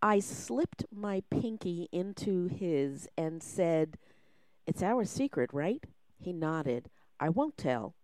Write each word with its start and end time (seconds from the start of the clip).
I 0.00 0.20
slipped 0.20 0.84
my 0.94 1.22
pinky 1.28 1.88
into 1.90 2.46
his 2.46 3.08
and 3.16 3.42
said, 3.42 3.98
It's 4.66 4.82
our 4.82 5.04
secret, 5.04 5.50
right? 5.52 5.82
He 6.20 6.32
nodded. 6.32 6.88
I 7.18 7.30
won't 7.30 7.58
tell. 7.58 7.94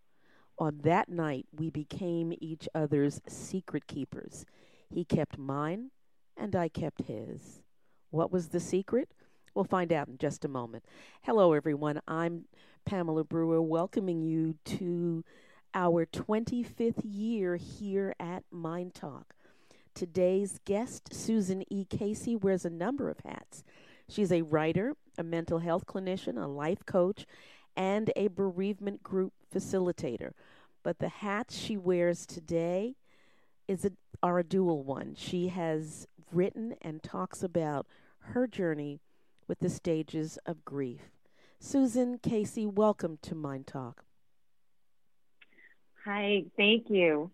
On 0.58 0.80
that 0.82 1.08
night, 1.08 1.46
we 1.52 1.70
became 1.70 2.32
each 2.40 2.68
other's 2.74 3.20
secret 3.28 3.86
keepers. 3.86 4.44
He 4.88 5.04
kept 5.04 5.38
mine, 5.38 5.90
and 6.36 6.56
I 6.56 6.68
kept 6.68 7.02
his. 7.02 7.62
What 8.10 8.32
was 8.32 8.48
the 8.48 8.60
secret? 8.60 9.10
We'll 9.54 9.64
find 9.64 9.92
out 9.92 10.08
in 10.08 10.18
just 10.18 10.44
a 10.44 10.48
moment. 10.48 10.84
Hello, 11.22 11.52
everyone. 11.52 12.00
I'm 12.08 12.46
Pamela 12.84 13.22
Brewer, 13.22 13.62
welcoming 13.62 14.20
you 14.22 14.56
to 14.64 15.24
our 15.74 16.06
25th 16.06 17.02
year 17.04 17.54
here 17.56 18.14
at 18.18 18.42
MyNDTALK. 18.52 19.24
Today's 19.94 20.58
guest, 20.64 21.14
Susan 21.14 21.62
E. 21.70 21.84
Casey, 21.84 22.34
wears 22.34 22.64
a 22.64 22.70
number 22.70 23.08
of 23.08 23.20
hats. 23.24 23.62
She's 24.08 24.32
a 24.32 24.42
writer, 24.42 24.96
a 25.16 25.22
mental 25.22 25.60
health 25.60 25.86
clinician, 25.86 26.36
a 26.36 26.48
life 26.48 26.84
coach, 26.84 27.26
and 27.76 28.10
a 28.16 28.26
bereavement 28.26 29.04
group 29.04 29.32
facilitator. 29.54 30.32
But 30.82 30.98
the 30.98 31.08
hats 31.08 31.56
she 31.56 31.76
wears 31.76 32.26
today 32.26 32.96
is 33.68 33.84
a, 33.84 33.92
are 34.20 34.40
a 34.40 34.44
dual 34.44 34.82
one. 34.82 35.14
She 35.16 35.48
has 35.48 36.08
written 36.32 36.74
and 36.82 37.00
talks 37.00 37.44
about 37.44 37.86
her 38.18 38.48
journey 38.48 39.00
with 39.46 39.60
the 39.60 39.70
stages 39.70 40.38
of 40.44 40.64
grief. 40.64 41.02
Susan 41.60 42.18
Casey, 42.18 42.66
welcome 42.66 43.18
to 43.22 43.36
MyNDTALK. 43.36 43.94
Hi, 46.04 46.42
thank 46.56 46.90
you. 46.90 47.30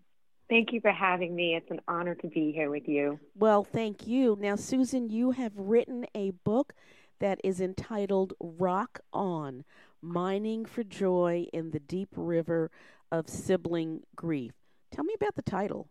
Thank 0.51 0.73
you 0.73 0.81
for 0.81 0.91
having 0.91 1.33
me. 1.33 1.55
It's 1.55 1.71
an 1.71 1.79
honor 1.87 2.13
to 2.13 2.27
be 2.27 2.51
here 2.51 2.69
with 2.69 2.85
you. 2.85 3.17
Well, 3.35 3.63
thank 3.63 4.05
you. 4.05 4.37
Now, 4.37 4.57
Susan, 4.57 5.09
you 5.09 5.31
have 5.31 5.53
written 5.55 6.05
a 6.13 6.31
book 6.31 6.73
that 7.21 7.39
is 7.41 7.61
entitled 7.61 8.33
Rock 8.37 8.99
On 9.13 9.63
Mining 10.01 10.65
for 10.65 10.83
Joy 10.83 11.47
in 11.53 11.71
the 11.71 11.79
Deep 11.79 12.09
River 12.17 12.69
of 13.13 13.29
Sibling 13.29 14.01
Grief. 14.13 14.51
Tell 14.91 15.05
me 15.05 15.13
about 15.15 15.35
the 15.35 15.41
title. 15.41 15.87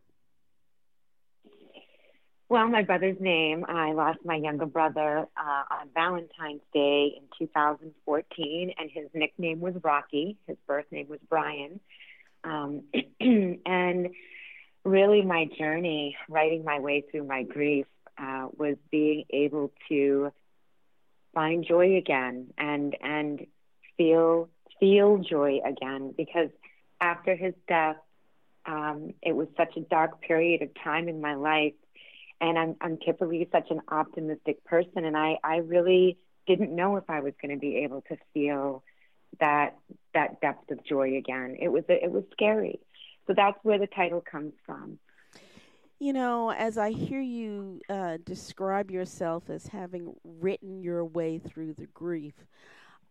Well, 2.50 2.69
my 2.69 2.83
brother's 2.83 3.19
name, 3.19 3.64
I 3.67 3.92
lost 3.92 4.19
my 4.27 4.36
younger 4.36 4.67
brother 4.67 5.20
uh, 5.39 5.74
on 5.74 5.89
Valentine's 5.95 6.61
Day 6.74 7.14
in 7.17 7.22
2014, 7.39 8.74
and 8.78 8.91
his 8.92 9.06
nickname 9.14 9.61
was 9.61 9.72
Rocky. 9.83 10.36
His 10.47 10.58
birth 10.67 10.84
name 10.91 11.06
was 11.08 11.20
Brian. 11.30 11.80
Um, 12.45 12.83
and 13.20 14.11
really 14.84 15.23
my 15.23 15.47
journey, 15.59 16.17
writing 16.28 16.64
my 16.64 16.78
way 16.81 17.05
through 17.11 17.25
my 17.25 17.42
grief, 17.42 17.86
uh, 18.19 18.48
was 18.56 18.77
being 18.91 19.25
able 19.31 19.73
to 19.89 20.33
find 21.34 21.64
joy 21.67 21.97
again 21.97 22.48
and 22.59 22.97
and 23.01 23.47
feel 23.97 24.48
feel 24.78 25.19
joy 25.19 25.61
again 25.64 26.13
because 26.17 26.51
after 27.01 27.35
his 27.35 27.55
death, 27.69 27.96
um, 28.67 29.14
it 29.23 29.35
was 29.35 29.48
such 29.57 29.77
a 29.77 29.80
dark 29.80 30.20
period 30.20 30.63
of 30.63 30.69
time 30.83 31.08
in 31.08 31.20
my 31.20 31.35
life, 31.35 31.74
and 32.40 32.58
I'm 32.58 32.77
I'm 32.80 32.98
typically 32.98 33.48
such 33.52 33.70
an 33.70 33.80
optimistic 33.89 34.64
person, 34.64 35.05
and 35.05 35.17
I 35.17 35.39
I 35.42 35.57
really 35.58 36.19
didn't 36.46 36.74
know 36.74 36.96
if 36.96 37.05
I 37.08 37.20
was 37.20 37.33
going 37.40 37.55
to 37.55 37.61
be 37.61 37.79
able 37.79 38.02
to 38.02 38.17
feel 38.35 38.83
that 39.39 39.77
that 40.14 40.40
depth 40.40 40.70
of 40.70 40.85
joy 40.85 41.17
again. 41.17 41.57
It 41.61 41.69
was 41.69 41.85
it 41.89 42.11
was 42.11 42.24
scary. 42.33 42.80
So 43.30 43.35
that's 43.36 43.58
where 43.63 43.79
the 43.79 43.86
title 43.86 44.20
comes 44.20 44.55
from. 44.67 44.98
You 46.01 46.13
know, 46.13 46.51
as 46.51 46.77
I 46.77 46.91
hear 46.91 47.20
you 47.20 47.80
uh, 47.89 48.18
describe 48.24 48.91
yourself 48.91 49.48
as 49.48 49.68
having 49.68 50.17
written 50.24 50.83
your 50.83 51.05
way 51.05 51.39
through 51.39 51.74
the 51.74 51.86
grief, 51.86 52.35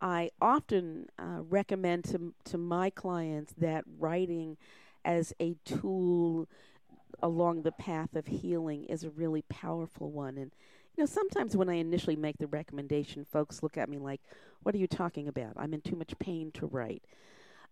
I 0.02 0.30
often 0.38 1.06
uh, 1.18 1.40
recommend 1.48 2.04
to, 2.06 2.34
to 2.50 2.58
my 2.58 2.90
clients 2.90 3.54
that 3.56 3.84
writing 3.98 4.58
as 5.06 5.32
a 5.40 5.56
tool 5.64 6.46
along 7.22 7.62
the 7.62 7.72
path 7.72 8.14
of 8.14 8.26
healing 8.26 8.84
is 8.84 9.04
a 9.04 9.10
really 9.10 9.42
powerful 9.48 10.10
one. 10.10 10.36
And, 10.36 10.52
you 10.98 11.02
know, 11.02 11.06
sometimes 11.06 11.56
when 11.56 11.70
I 11.70 11.76
initially 11.76 12.16
make 12.16 12.36
the 12.36 12.46
recommendation, 12.46 13.24
folks 13.24 13.62
look 13.62 13.78
at 13.78 13.88
me 13.88 13.96
like, 13.96 14.20
what 14.64 14.74
are 14.74 14.78
you 14.78 14.86
talking 14.86 15.28
about? 15.28 15.54
I'm 15.56 15.72
in 15.72 15.80
too 15.80 15.96
much 15.96 16.18
pain 16.18 16.50
to 16.52 16.66
write. 16.66 17.04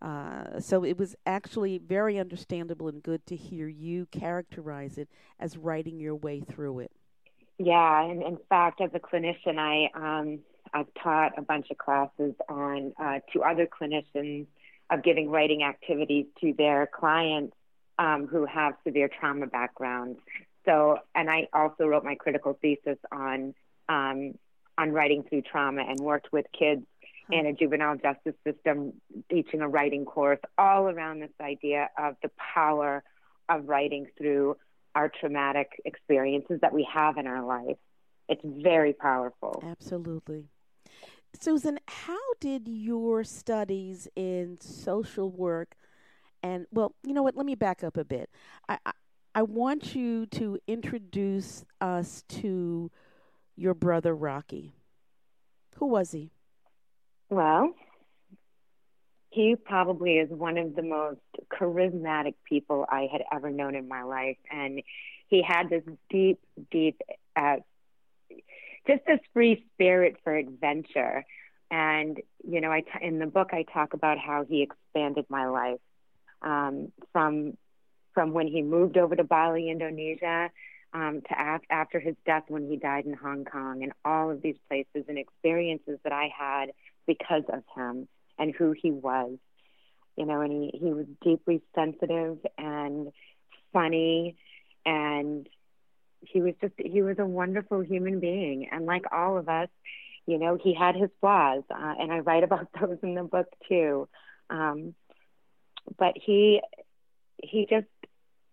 Uh, 0.01 0.61
so 0.61 0.85
it 0.85 0.97
was 0.97 1.17
actually 1.27 1.79
very 1.79 2.19
understandable 2.19 2.89
and 2.89 3.03
good 3.03 3.27
to 3.27 3.35
hear 3.35 3.67
you 3.69 4.07
characterize 4.07 4.97
it 4.97 5.09
as 5.41 5.57
writing 5.57 5.99
your 5.99 6.15
way 6.15 6.41
through 6.41 6.79
it. 6.79 6.93
Yeah, 7.59 8.05
and 8.05 8.23
in 8.23 8.39
fact, 8.49 8.81
as 8.81 8.91
a 8.95 9.01
clinician, 9.01 9.59
I 9.59 9.91
um, 9.95 10.39
I've 10.73 10.87
taught 11.03 11.33
a 11.37 11.43
bunch 11.43 11.67
of 11.71 11.79
classes 11.79 12.35
on 12.49 12.93
uh, 13.01 13.19
to 13.33 13.43
other 13.43 13.67
clinicians 13.67 14.47
of 14.91 15.03
giving 15.03 15.29
writing 15.29 15.65
activities 15.65 16.27
to 16.41 16.55
their 16.57 16.87
clients 16.87 17.57
um, 17.99 18.29
who 18.29 18.47
have 18.47 18.75
severe 18.85 19.09
trauma 19.09 19.47
backgrounds. 19.47 20.21
So, 20.65 20.99
and 21.15 21.29
I 21.29 21.49
also 21.53 21.87
wrote 21.87 22.05
my 22.05 22.15
critical 22.15 22.57
thesis 22.61 22.99
on 23.11 23.55
um, 23.89 24.35
on 24.77 24.93
writing 24.93 25.25
through 25.29 25.43
trauma 25.43 25.83
and 25.83 25.99
worked 25.99 26.33
with 26.33 26.47
kids 26.57 26.83
Mm-hmm. 27.31 27.47
and 27.47 27.49
a 27.49 27.59
juvenile 27.59 27.97
justice 27.97 28.35
system 28.43 28.95
teaching 29.31 29.61
a 29.61 29.69
writing 29.69 30.07
course 30.07 30.39
all 30.57 30.89
around 30.89 31.21
this 31.21 31.31
idea 31.43 31.91
of 31.99 32.17
the 32.23 32.31
power 32.55 33.03
of 33.51 33.69
writing 33.69 34.07
through 34.17 34.57
our 34.95 35.11
traumatic 35.21 35.73
experiences 35.85 36.59
that 36.63 36.73
we 36.73 36.89
have 36.91 37.19
in 37.19 37.27
our 37.27 37.45
life. 37.45 37.77
It's 38.31 38.41
very 38.45 38.95
powerful. 38.95 39.63
Absolutely. 39.63 40.47
Susan, 41.39 41.79
how 41.87 42.17
did 42.41 42.67
your 42.67 43.25
studies 43.25 44.09
in 44.17 44.59
social 44.61 45.31
work 45.31 45.77
and, 46.43 46.67
well, 46.71 46.95
you 47.05 47.13
know 47.13 47.23
what? 47.23 47.37
Let 47.37 47.45
me 47.45 47.57
back 47.57 47.85
up 47.85 47.99
a 47.99 48.05
bit. 48.05 48.31
I, 48.69 48.79
I, 48.87 48.93
I 49.35 49.43
want 49.43 49.95
you 49.95 50.25
to 50.27 50.59
introduce 50.67 51.65
us 51.81 52.25
to 52.29 52.91
your 53.55 53.75
brother 53.75 54.15
Rocky. 54.15 54.73
Who 55.77 55.87
was 55.87 56.13
he? 56.13 56.31
Well, 57.31 57.75
he 59.31 59.57
probably 59.57 60.19
is 60.19 60.31
one 60.31 60.57
of 60.57 60.75
the 60.75 60.83
most 60.83 61.21
charismatic 61.53 62.35
people 62.49 62.87
I 62.91 63.09
had 63.11 63.23
ever 63.31 63.51
known 63.51 63.75
in 63.75 63.87
my 63.87 64.03
life. 64.03 64.39
And 64.51 64.83
he 65.29 65.43
had 65.43 65.69
this 65.69 65.85
deep, 66.09 66.41
deep, 66.71 67.01
uh, 67.37 67.57
just 68.87 69.05
this 69.07 69.21
free 69.35 69.65
spirit 69.75 70.17
for 70.25 70.35
adventure. 70.35 71.25
And, 71.71 72.19
you 72.43 72.63
know, 72.63 72.73
I 72.73 72.81
t- 72.81 72.89
in 73.03 73.19
the 73.19 73.27
book, 73.27 73.51
I 73.53 73.65
talk 73.65 73.93
about 73.93 74.19
how 74.19 74.45
he 74.49 74.63
expanded 74.63 75.27
my 75.29 75.47
life 75.49 75.81
um, 76.41 76.91
from, 77.13 77.59
from 78.15 78.33
when 78.33 78.47
he 78.47 78.63
moved 78.63 78.97
over 78.97 79.15
to 79.15 79.25
Bali, 79.25 79.69
Indonesia, 79.69 80.51
um, 80.95 81.21
to 81.29 81.35
af- 81.39 81.61
after 81.69 82.01
his 82.01 82.17
death 82.25 82.45
when 82.49 82.67
he 82.67 82.77
died 82.77 83.05
in 83.05 83.13
Hong 83.13 83.45
Kong, 83.45 83.83
and 83.83 83.93
all 84.07 84.31
of 84.31 84.41
these 84.41 84.57
places 84.69 85.05
and 85.09 85.19
experiences 85.19 85.99
that 86.05 86.13
I 86.15 86.31
had 86.35 86.71
because 87.09 87.43
of 87.53 87.65
him 87.75 88.07
and 88.39 88.55
who 88.55 88.73
he 88.81 88.93
was. 88.93 89.37
You 90.17 90.27
know, 90.27 90.41
and 90.41 90.53
he, 90.53 90.79
he 90.79 90.93
was 90.93 91.07
deeply 91.23 91.63
sensitive 91.75 92.39
and 92.57 93.13
funny 93.73 94.37
and 94.85 95.49
he 96.21 96.41
was 96.41 96.55
just 96.61 96.75
he 96.79 97.03
was 97.03 97.19
a 97.19 97.27
wonderful 97.27 97.81
human 97.81 98.21
being 98.21 98.69
and 98.71 98.87
like 98.87 99.05
all 99.13 99.39
of 99.39 99.49
us 99.49 99.69
you 100.27 100.39
know 100.39 100.59
he 100.63 100.75
had 100.75 100.97
his 100.97 101.11
flaws 101.21 101.63
uh, 101.71 101.95
and 101.99 102.13
i 102.13 102.19
write 102.19 102.45
about 102.45 102.69
those 102.81 102.99
in 103.03 103.15
the 103.15 103.23
book 103.23 103.47
too 103.69 104.09
um, 104.51 104.95
but 105.99 106.15
he 106.17 106.61
he 107.43 107.67
just 107.69 107.87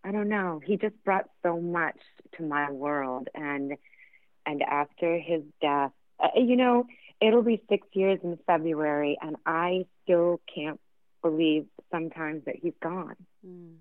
i 0.04 0.12
don't 0.12 0.30
know 0.30 0.62
he 0.64 0.78
just 0.78 0.96
brought 1.04 1.30
so 1.44 1.60
much 1.60 1.98
to 2.38 2.44
my 2.44 2.72
world 2.72 3.28
and 3.34 3.74
and 4.46 4.62
after 4.62 5.18
his 5.18 5.42
death 5.62 5.92
uh, 6.20 6.28
you 6.36 6.56
know 6.56 6.86
it'll 7.22 7.44
be 7.44 7.62
six 7.70 7.88
years 7.94 8.20
in 8.24 8.38
February, 8.46 9.18
and 9.22 9.36
I 9.46 9.86
still 10.04 10.42
can't 10.54 10.80
believe 11.22 11.66
sometimes 11.92 12.46
that 12.46 12.56
he's 12.56 12.74
gone. 12.82 13.16
Mm. 13.46 13.76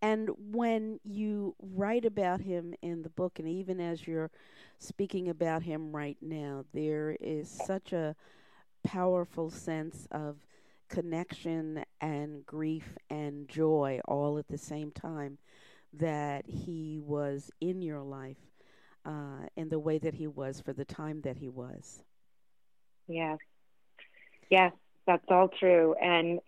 And 0.00 0.30
when 0.52 1.00
you 1.02 1.56
write 1.60 2.04
about 2.04 2.40
him 2.40 2.74
in 2.82 3.02
the 3.02 3.08
book, 3.08 3.38
and 3.38 3.48
even 3.48 3.80
as 3.80 4.06
you're 4.06 4.30
speaking 4.78 5.28
about 5.28 5.62
him 5.62 5.94
right 5.94 6.16
now, 6.20 6.64
there 6.72 7.16
is 7.20 7.50
such 7.66 7.92
a 7.92 8.14
powerful 8.84 9.50
sense 9.50 10.06
of 10.12 10.36
connection 10.88 11.84
and 12.00 12.46
grief 12.46 12.96
and 13.10 13.48
joy 13.48 14.00
all 14.06 14.38
at 14.38 14.48
the 14.48 14.58
same 14.58 14.90
time 14.90 15.38
that 15.92 16.44
he 16.46 17.00
was 17.04 17.50
in 17.60 17.82
your 17.82 18.02
life 18.02 18.47
uh, 19.08 19.46
in 19.56 19.68
the 19.70 19.78
way 19.78 19.98
that 19.98 20.14
he 20.14 20.26
was 20.26 20.60
for 20.60 20.72
the 20.72 20.84
time 20.84 21.22
that 21.22 21.36
he 21.38 21.48
was. 21.48 22.02
Yes, 23.06 23.38
yes, 24.50 24.72
that's 25.06 25.24
all 25.30 25.48
true, 25.48 25.94
and 25.94 26.40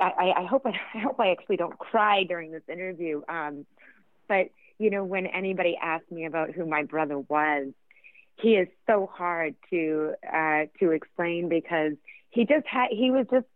I, 0.00 0.32
I 0.36 0.44
hope 0.44 0.64
I, 0.64 0.70
I 0.94 1.00
hope 1.00 1.18
I 1.18 1.30
actually 1.30 1.56
don't 1.56 1.76
cry 1.78 2.22
during 2.24 2.52
this 2.52 2.62
interview. 2.68 3.22
Um, 3.28 3.66
but 4.28 4.50
you 4.78 4.90
know, 4.90 5.04
when 5.04 5.26
anybody 5.26 5.76
asks 5.80 6.10
me 6.10 6.24
about 6.24 6.50
who 6.52 6.64
my 6.64 6.84
brother 6.84 7.18
was, 7.18 7.72
he 8.36 8.50
is 8.50 8.68
so 8.86 9.10
hard 9.12 9.56
to 9.70 10.14
uh, 10.24 10.66
to 10.78 10.92
explain 10.92 11.48
because 11.48 11.94
he 12.30 12.44
just 12.44 12.66
had 12.66 12.88
he 12.90 13.10
was 13.10 13.26
just 13.30 13.46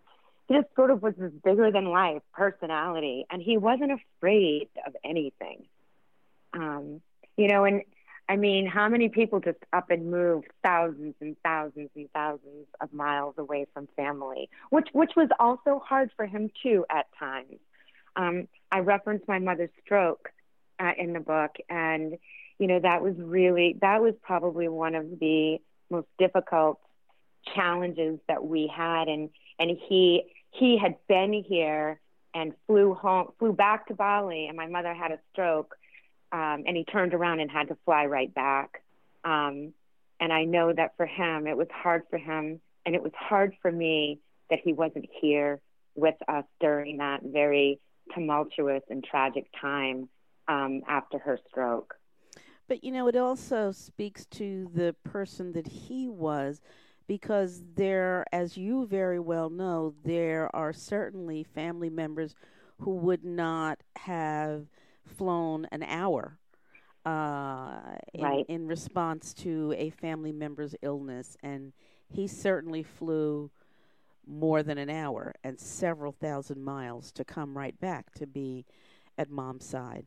he 0.49 0.57
just 0.57 0.75
sort 0.75 0.91
of 0.91 1.01
was 1.03 1.15
this 1.17 1.33
bigger 1.45 1.71
than 1.71 1.85
life 1.85 2.23
personality, 2.33 3.25
and 3.31 3.41
he 3.41 3.57
wasn't 3.57 3.93
afraid 3.93 4.69
of 4.85 4.95
anything. 5.05 5.65
Um, 6.55 7.01
you 7.37 7.49
know, 7.49 7.65
and 7.65 7.83
I 8.29 8.37
mean, 8.37 8.67
how 8.67 8.89
many 8.89 9.09
people 9.09 9.41
just 9.41 9.59
up 9.73 9.91
and 9.91 10.11
move 10.11 10.45
thousands 10.63 11.15
and 11.21 11.37
thousands 11.45 11.91
and 11.95 12.09
thousands 12.13 12.67
of 12.81 12.93
miles 12.93 13.35
away 13.37 13.67
from 13.75 13.89
family, 13.97 14.49
which 14.71 14.89
which 14.93 15.13
was 15.17 15.29
also 15.39 15.83
hard 15.85 16.11
for 16.17 16.27
him 16.27 16.51
too 16.63 16.85
at 16.89 17.07
times. 17.19 17.59
Um, 18.17 18.49
I 18.71 18.81
referenced 18.81 19.27
my 19.27 19.39
mother's 19.39 19.71
stroke 19.85 20.31
uh, 20.79 20.93
in 20.97 21.13
the 21.13 21.21
book, 21.21 21.57
and 21.69 22.17
you 22.59 22.67
know 22.69 22.79
that 22.81 23.03
was 23.03 23.15
really 23.19 23.77
that 23.81 24.01
was 24.01 24.15
probably 24.23 24.69
one 24.69 24.95
of 24.95 25.19
the 25.19 25.59
most 25.91 26.09
difficult 26.19 26.79
challenges 27.55 28.19
that 28.29 28.45
we 28.45 28.73
had, 28.75 29.09
and 29.09 29.31
and 29.59 29.77
he 29.89 30.23
he 30.53 30.79
had 30.79 30.97
been 31.09 31.33
here 31.33 32.01
and 32.35 32.55
flew 32.67 32.95
home 32.95 33.33
flew 33.39 33.53
back 33.53 33.89
to 33.89 33.95
Bali, 33.95 34.47
and 34.47 34.57
my 34.57 34.67
mother 34.67 34.95
had 34.95 35.11
a 35.11 35.19
stroke 35.33 35.77
um, 36.33 36.65
and 36.67 36.77
he 36.77 36.85
turned 36.85 37.15
around 37.15 37.41
and 37.41 37.51
had 37.51 37.69
to 37.69 37.77
fly 37.85 38.07
right 38.07 38.33
back. 38.35 38.83
Um, 39.25 39.75
and 40.19 40.33
I 40.33 40.45
know 40.45 40.73
that 40.73 40.97
for 40.97 41.07
him, 41.07 41.47
it 41.47 41.57
was 41.57 41.69
hard 41.71 42.03
for 42.11 42.19
him, 42.19 42.61
and 42.87 42.95
it 42.95 43.03
was 43.03 43.13
hard 43.15 43.55
for 43.61 43.71
me 43.71 44.21
that 44.51 44.61
he 44.63 44.73
wasn't 44.73 45.09
here 45.21 45.61
with 45.95 46.15
us 46.29 46.45
during 46.61 46.99
that 46.99 47.21
very 47.23 47.81
tumultuous 48.15 48.83
and 48.89 49.05
tragic 49.05 49.47
time 49.61 50.09
um, 50.49 50.83
after 50.89 51.19
her 51.19 51.39
stroke. 51.51 51.95
But 52.69 52.83
you 52.85 52.93
know, 52.93 53.09
it 53.09 53.17
also 53.17 53.73
speaks 53.73 54.25
to 54.27 54.71
the 54.75 54.95
person 55.05 55.53
that 55.53 55.67
he 55.67 56.09
was 56.09 56.61
because 57.07 57.63
there, 57.75 58.25
as 58.33 58.57
you 58.57 58.87
very 58.87 59.21
well 59.21 59.51
know, 59.51 59.95
there 60.05 60.55
are 60.55 60.73
certainly 60.73 61.43
family 61.43 61.91
members 61.91 62.35
who 62.81 62.95
would 62.95 63.25
not 63.25 63.83
have 63.97 64.67
flown 65.05 65.67
an 65.73 65.83
hour 65.83 66.39
uh, 67.05 67.97
in, 68.15 68.23
right. 68.23 68.47
in 68.49 68.67
response 68.67 69.35
to 69.35 69.75
a 69.77 69.91
family 69.91 70.33
member's 70.33 70.75
illness, 70.83 71.37
and 71.43 71.73
he 72.09 72.27
certainly 72.27 72.83
flew 72.83 73.51
more 74.27 74.63
than 74.63 74.79
an 74.79 74.89
hour 74.91 75.35
and 75.43 75.59
several 75.59 76.13
thousand 76.13 76.63
miles 76.63 77.11
to 77.13 77.25
come 77.25 77.57
right 77.57 77.79
back 77.81 78.15
to 78.15 78.27
be 78.27 78.65
at 79.19 79.31
mom's 79.31 79.65
side. 79.65 80.07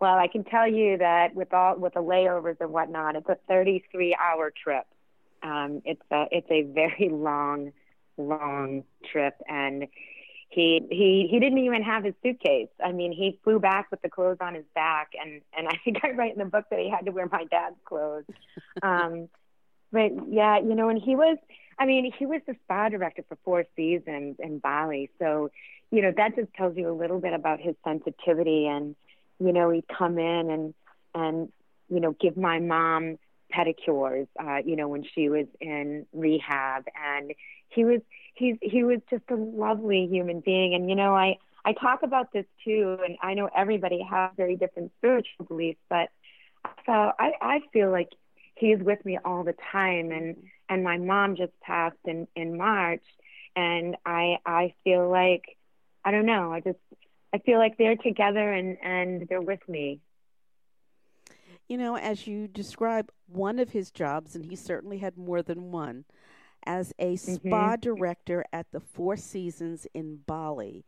Well, 0.00 0.18
I 0.18 0.26
can 0.26 0.44
tell 0.44 0.68
you 0.68 0.98
that 0.98 1.34
with 1.34 1.54
all 1.54 1.76
with 1.78 1.94
the 1.94 2.02
layovers 2.02 2.56
and 2.60 2.70
whatnot, 2.70 3.16
it's 3.16 3.28
a 3.28 3.38
33 3.48 4.16
hour 4.20 4.52
trip. 4.62 4.84
Um, 5.42 5.80
it's 5.84 6.02
a 6.10 6.26
it's 6.30 6.50
a 6.50 6.62
very 6.62 7.08
long, 7.12 7.72
long 8.18 8.84
trip, 9.10 9.34
and 9.48 9.86
he 10.56 10.80
he 10.90 11.28
he 11.30 11.38
didn't 11.38 11.58
even 11.58 11.82
have 11.82 12.02
his 12.02 12.14
suitcase. 12.22 12.70
I 12.82 12.90
mean, 12.90 13.12
he 13.12 13.38
flew 13.44 13.60
back 13.60 13.90
with 13.90 14.00
the 14.00 14.08
clothes 14.08 14.38
on 14.40 14.54
his 14.54 14.64
back, 14.74 15.10
and 15.22 15.42
and 15.56 15.68
I 15.72 15.78
think 15.84 15.98
I 16.02 16.12
write 16.12 16.32
in 16.32 16.38
the 16.38 16.46
book 16.46 16.64
that 16.70 16.78
he 16.78 16.88
had 16.88 17.04
to 17.04 17.12
wear 17.12 17.28
my 17.30 17.44
dad's 17.44 17.76
clothes. 17.84 18.24
Um, 18.82 19.28
but 19.92 20.12
yeah, 20.28 20.58
you 20.58 20.74
know, 20.74 20.88
and 20.88 21.00
he 21.00 21.14
was. 21.14 21.36
I 21.78 21.84
mean, 21.84 22.10
he 22.18 22.24
was 22.24 22.40
the 22.46 22.56
spa 22.64 22.88
director 22.88 23.22
for 23.28 23.36
four 23.44 23.64
seasons 23.76 24.36
in 24.38 24.58
Bali, 24.60 25.10
so 25.18 25.50
you 25.90 26.00
know 26.00 26.12
that 26.16 26.34
just 26.34 26.52
tells 26.54 26.74
you 26.74 26.90
a 26.90 26.96
little 26.96 27.20
bit 27.20 27.34
about 27.34 27.60
his 27.60 27.74
sensitivity. 27.84 28.66
And 28.66 28.96
you 29.38 29.52
know, 29.52 29.68
he'd 29.68 29.86
come 29.86 30.18
in 30.18 30.50
and 30.50 30.74
and 31.14 31.52
you 31.90 32.00
know 32.00 32.16
give 32.18 32.38
my 32.38 32.60
mom 32.60 33.18
pedicures, 33.56 34.26
uh, 34.38 34.58
you 34.64 34.76
know, 34.76 34.88
when 34.88 35.04
she 35.14 35.28
was 35.28 35.46
in 35.60 36.06
rehab, 36.12 36.84
and 37.02 37.32
he 37.68 37.84
was 37.84 38.00
he's 38.34 38.56
he 38.60 38.84
was 38.84 39.00
just 39.10 39.24
a 39.30 39.36
lovely 39.36 40.06
human 40.10 40.40
being. 40.40 40.74
And 40.74 40.88
you 40.88 40.96
know, 40.96 41.14
I 41.14 41.38
I 41.64 41.72
talk 41.72 42.02
about 42.02 42.32
this 42.32 42.46
too, 42.64 42.98
and 43.04 43.16
I 43.22 43.34
know 43.34 43.48
everybody 43.56 44.02
has 44.08 44.30
very 44.36 44.56
different 44.56 44.92
spiritual 44.98 45.46
beliefs, 45.46 45.80
but 45.88 46.10
so 46.84 46.92
I 46.92 47.32
I 47.40 47.60
feel 47.72 47.90
like 47.90 48.10
he's 48.54 48.78
with 48.78 49.04
me 49.04 49.18
all 49.24 49.44
the 49.44 49.54
time, 49.72 50.10
and 50.12 50.36
and 50.68 50.84
my 50.84 50.98
mom 50.98 51.36
just 51.36 51.58
passed 51.60 51.96
in 52.04 52.28
in 52.36 52.56
March, 52.56 53.04
and 53.54 53.96
I 54.04 54.38
I 54.44 54.74
feel 54.84 55.08
like 55.08 55.56
I 56.04 56.10
don't 56.10 56.26
know, 56.26 56.52
I 56.52 56.60
just 56.60 56.78
I 57.32 57.38
feel 57.38 57.58
like 57.58 57.76
they're 57.78 57.96
together 57.96 58.52
and 58.52 58.78
and 58.82 59.28
they're 59.28 59.40
with 59.40 59.66
me. 59.68 60.00
You 61.68 61.78
know, 61.78 61.96
as 61.96 62.26
you 62.26 62.46
describe 62.46 63.10
one 63.26 63.58
of 63.58 63.70
his 63.70 63.90
jobs, 63.90 64.36
and 64.36 64.44
he 64.44 64.56
certainly 64.56 64.98
had 64.98 65.16
more 65.16 65.42
than 65.42 65.72
one, 65.72 66.04
as 66.64 66.92
a 66.98 67.14
mm-hmm. 67.14 67.48
spa 67.48 67.76
director 67.76 68.44
at 68.52 68.66
the 68.72 68.80
Four 68.80 69.16
Seasons 69.16 69.86
in 69.94 70.18
Bali. 70.26 70.84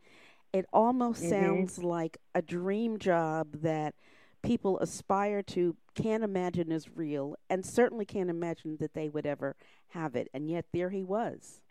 It 0.53 0.65
almost 0.73 1.21
mm-hmm. 1.21 1.29
sounds 1.29 1.83
like 1.83 2.17
a 2.33 2.41
dream 2.41 2.97
job 2.97 3.61
that 3.61 3.95
people 4.41 4.79
aspire 4.79 5.41
to, 5.43 5.75
can't 5.95 6.23
imagine 6.23 6.71
is 6.71 6.95
real, 6.95 7.35
and 7.49 7.65
certainly 7.65 8.05
can't 8.05 8.29
imagine 8.29 8.77
that 8.79 8.93
they 8.93 9.09
would 9.09 9.25
ever 9.25 9.55
have 9.89 10.15
it. 10.15 10.29
And 10.33 10.49
yet 10.49 10.65
there 10.73 10.89
he 10.89 11.03
was. 11.03 11.61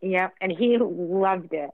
Yep, 0.00 0.34
and 0.40 0.52
he 0.52 0.78
loved 0.78 1.52
it. 1.52 1.70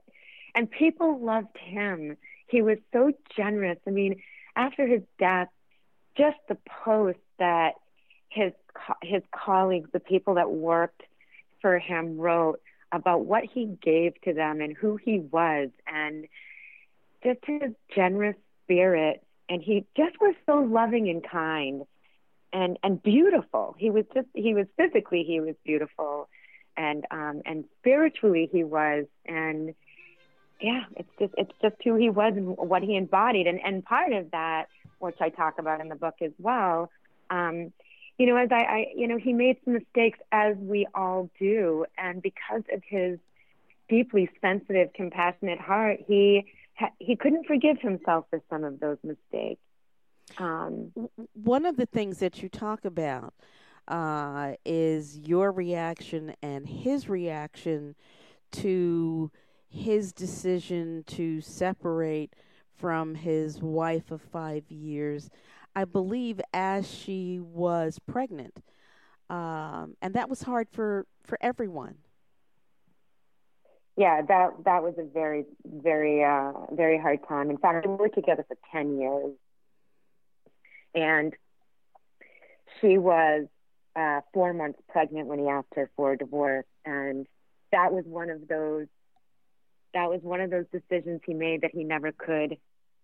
And 0.55 0.69
people 0.69 1.19
loved 1.19 1.57
him. 1.57 2.17
He 2.47 2.61
was 2.61 2.77
so 2.91 3.11
generous. 3.35 3.77
I 3.85 3.91
mean, 3.91 4.21
after 4.55 4.87
his 4.87 5.01
death, 5.19 5.49
just 6.17 6.37
the 6.47 6.57
post 6.83 7.19
that 7.39 7.73
his 8.29 8.51
his 9.01 9.23
colleagues, 9.31 9.89
the 9.93 9.99
people 9.99 10.35
that 10.35 10.51
worked 10.51 11.03
for 11.61 11.79
him, 11.79 12.17
wrote 12.17 12.61
about 12.91 13.25
what 13.25 13.43
he 13.43 13.77
gave 13.81 14.19
to 14.21 14.33
them 14.33 14.61
and 14.61 14.75
who 14.75 14.97
he 14.97 15.19
was, 15.19 15.69
and 15.87 16.27
just 17.23 17.39
his 17.45 17.71
generous 17.93 18.35
spirit. 18.63 19.23
And 19.47 19.61
he 19.61 19.85
just 19.95 20.19
was 20.19 20.35
so 20.45 20.59
loving 20.59 21.09
and 21.09 21.23
kind, 21.23 21.83
and 22.51 22.77
and 22.83 23.01
beautiful. 23.01 23.75
He 23.77 23.89
was 23.89 24.05
just 24.13 24.27
he 24.33 24.53
was 24.53 24.67
physically 24.77 25.23
he 25.23 25.39
was 25.39 25.55
beautiful, 25.63 26.27
and 26.77 27.05
um 27.11 27.41
and 27.45 27.65
spiritually 27.79 28.49
he 28.51 28.63
was 28.63 29.05
and 29.25 29.73
yeah 30.61 30.83
it's 30.95 31.09
just 31.19 31.33
it's 31.37 31.51
just 31.61 31.75
who 31.83 31.95
he 31.95 32.09
was 32.09 32.33
and 32.35 32.57
what 32.57 32.81
he 32.81 32.95
embodied 32.95 33.47
and 33.47 33.59
and 33.63 33.83
part 33.83 34.13
of 34.13 34.31
that 34.31 34.67
which 35.05 35.17
i 35.21 35.29
talk 35.29 35.59
about 35.59 35.79
in 35.79 35.87
the 35.89 35.95
book 35.95 36.15
as 36.21 36.31
well 36.39 36.89
um 37.29 37.71
you 38.17 38.27
know, 38.27 38.37
as 38.37 38.49
I, 38.51 38.55
I, 38.55 38.85
you 38.95 39.07
know, 39.07 39.17
he 39.17 39.33
made 39.33 39.57
some 39.65 39.73
mistakes 39.73 40.19
as 40.31 40.55
we 40.57 40.87
all 40.95 41.29
do, 41.39 41.85
and 41.97 42.21
because 42.21 42.63
of 42.71 42.81
his 42.87 43.19
deeply 43.89 44.29
sensitive, 44.41 44.93
compassionate 44.93 45.59
heart, 45.59 45.99
he 46.07 46.45
he 46.99 47.15
couldn't 47.15 47.45
forgive 47.45 47.79
himself 47.79 48.25
for 48.29 48.41
some 48.49 48.63
of 48.63 48.79
those 48.79 48.97
mistakes. 49.03 49.61
Um, 50.37 50.91
One 51.33 51.65
of 51.65 51.77
the 51.77 51.85
things 51.85 52.19
that 52.19 52.41
you 52.41 52.49
talk 52.49 52.83
about 52.83 53.33
uh, 53.87 54.53
is 54.65 55.19
your 55.19 55.51
reaction 55.51 56.35
and 56.41 56.67
his 56.67 57.07
reaction 57.07 57.95
to 58.53 59.31
his 59.69 60.11
decision 60.11 61.03
to 61.07 61.39
separate 61.41 62.33
from 62.77 63.15
his 63.15 63.61
wife 63.61 64.11
of 64.11 64.21
five 64.21 64.69
years. 64.69 65.29
I 65.75 65.85
believe, 65.85 66.39
as 66.53 66.89
she 66.89 67.39
was 67.41 67.99
pregnant, 67.99 68.61
um, 69.29 69.95
and 70.01 70.13
that 70.13 70.29
was 70.29 70.41
hard 70.43 70.69
for 70.69 71.05
for 71.23 71.37
everyone. 71.41 71.95
Yeah, 73.97 74.21
that 74.21 74.51
that 74.63 74.83
was 74.83 74.95
a 74.97 75.03
very 75.03 75.45
very 75.65 76.23
uh, 76.23 76.51
very 76.71 76.97
hard 76.97 77.19
time. 77.27 77.49
In 77.49 77.57
fact, 77.57 77.85
we 77.85 77.95
were 77.95 78.09
together 78.09 78.45
for 78.47 78.57
ten 78.71 78.99
years, 78.99 79.33
and 80.93 81.33
she 82.79 82.97
was 82.97 83.47
uh, 83.95 84.21
four 84.33 84.53
months 84.53 84.79
pregnant 84.89 85.27
when 85.27 85.39
he 85.39 85.47
asked 85.47 85.73
her 85.75 85.89
for 85.95 86.13
a 86.13 86.17
divorce, 86.17 86.65
and 86.85 87.25
that 87.71 87.91
was 87.91 88.05
one 88.05 88.29
of 88.29 88.47
those 88.47 88.87
that 89.95 90.09
was 90.09 90.21
one 90.21 90.41
of 90.41 90.51
those 90.51 90.65
decisions 90.71 91.21
he 91.25 91.33
made 91.33 91.61
that 91.61 91.71
he 91.73 91.83
never 91.83 92.11
could 92.11 92.57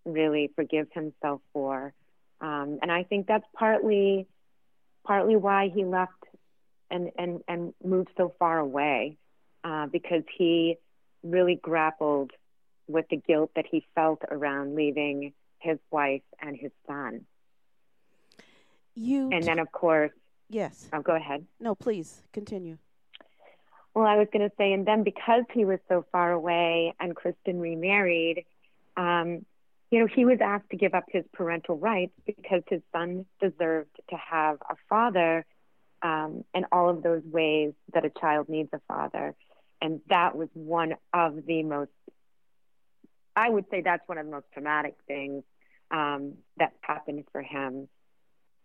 really 0.04 0.50
forgive 0.54 0.86
himself 0.92 1.40
for. 1.52 1.92
Um, 2.40 2.78
and 2.82 2.92
I 2.92 3.02
think 3.02 3.26
that's 3.26 3.46
partly 3.56 4.26
partly 5.04 5.36
why 5.36 5.70
he 5.74 5.84
left 5.84 6.12
and 6.90 7.10
and 7.18 7.40
and 7.48 7.74
moved 7.82 8.10
so 8.16 8.34
far 8.38 8.58
away 8.58 9.16
uh, 9.64 9.86
because 9.86 10.22
he 10.36 10.76
really 11.24 11.56
grappled 11.56 12.30
with 12.88 13.06
the 13.10 13.16
guilt 13.16 13.50
that 13.56 13.64
he 13.70 13.84
felt 13.94 14.22
around 14.30 14.74
leaving 14.74 15.32
his 15.58 15.78
wife 15.90 16.22
and 16.40 16.56
his 16.56 16.72
son. 16.86 17.24
You 18.94 19.30
and 19.32 19.42
then, 19.42 19.58
of 19.58 19.72
course, 19.72 20.10
yes. 20.50 20.88
I'll 20.92 21.00
oh, 21.00 21.02
go 21.02 21.14
ahead. 21.16 21.46
No, 21.58 21.74
please 21.74 22.22
continue. 22.32 22.76
Well, 23.94 24.06
I 24.06 24.16
was 24.16 24.28
going 24.32 24.48
to 24.48 24.54
say, 24.56 24.72
and 24.72 24.86
then 24.86 25.02
because 25.02 25.44
he 25.52 25.64
was 25.64 25.78
so 25.88 26.04
far 26.12 26.32
away 26.32 26.94
and 26.98 27.14
Kristen 27.14 27.60
remarried, 27.60 28.44
um, 28.96 29.44
you 29.90 30.00
know, 30.00 30.06
he 30.06 30.24
was 30.24 30.38
asked 30.40 30.70
to 30.70 30.76
give 30.76 30.94
up 30.94 31.04
his 31.08 31.24
parental 31.34 31.76
rights 31.76 32.14
because 32.24 32.62
his 32.68 32.80
son 32.92 33.26
deserved 33.40 33.90
to 34.08 34.16
have 34.16 34.56
a 34.62 34.74
father 34.88 35.44
um, 36.00 36.44
in 36.54 36.64
all 36.72 36.88
of 36.88 37.02
those 37.02 37.22
ways 37.24 37.74
that 37.92 38.04
a 38.06 38.10
child 38.10 38.48
needs 38.48 38.70
a 38.72 38.80
father. 38.88 39.34
And 39.82 40.00
that 40.08 40.34
was 40.34 40.48
one 40.54 40.94
of 41.12 41.44
the 41.46 41.62
most, 41.62 41.90
I 43.36 43.50
would 43.50 43.66
say 43.70 43.82
that's 43.82 44.08
one 44.08 44.16
of 44.16 44.24
the 44.24 44.32
most 44.32 44.46
traumatic 44.54 44.94
things 45.06 45.42
um, 45.90 46.34
that 46.56 46.72
happened 46.80 47.24
for 47.30 47.42
him. 47.42 47.88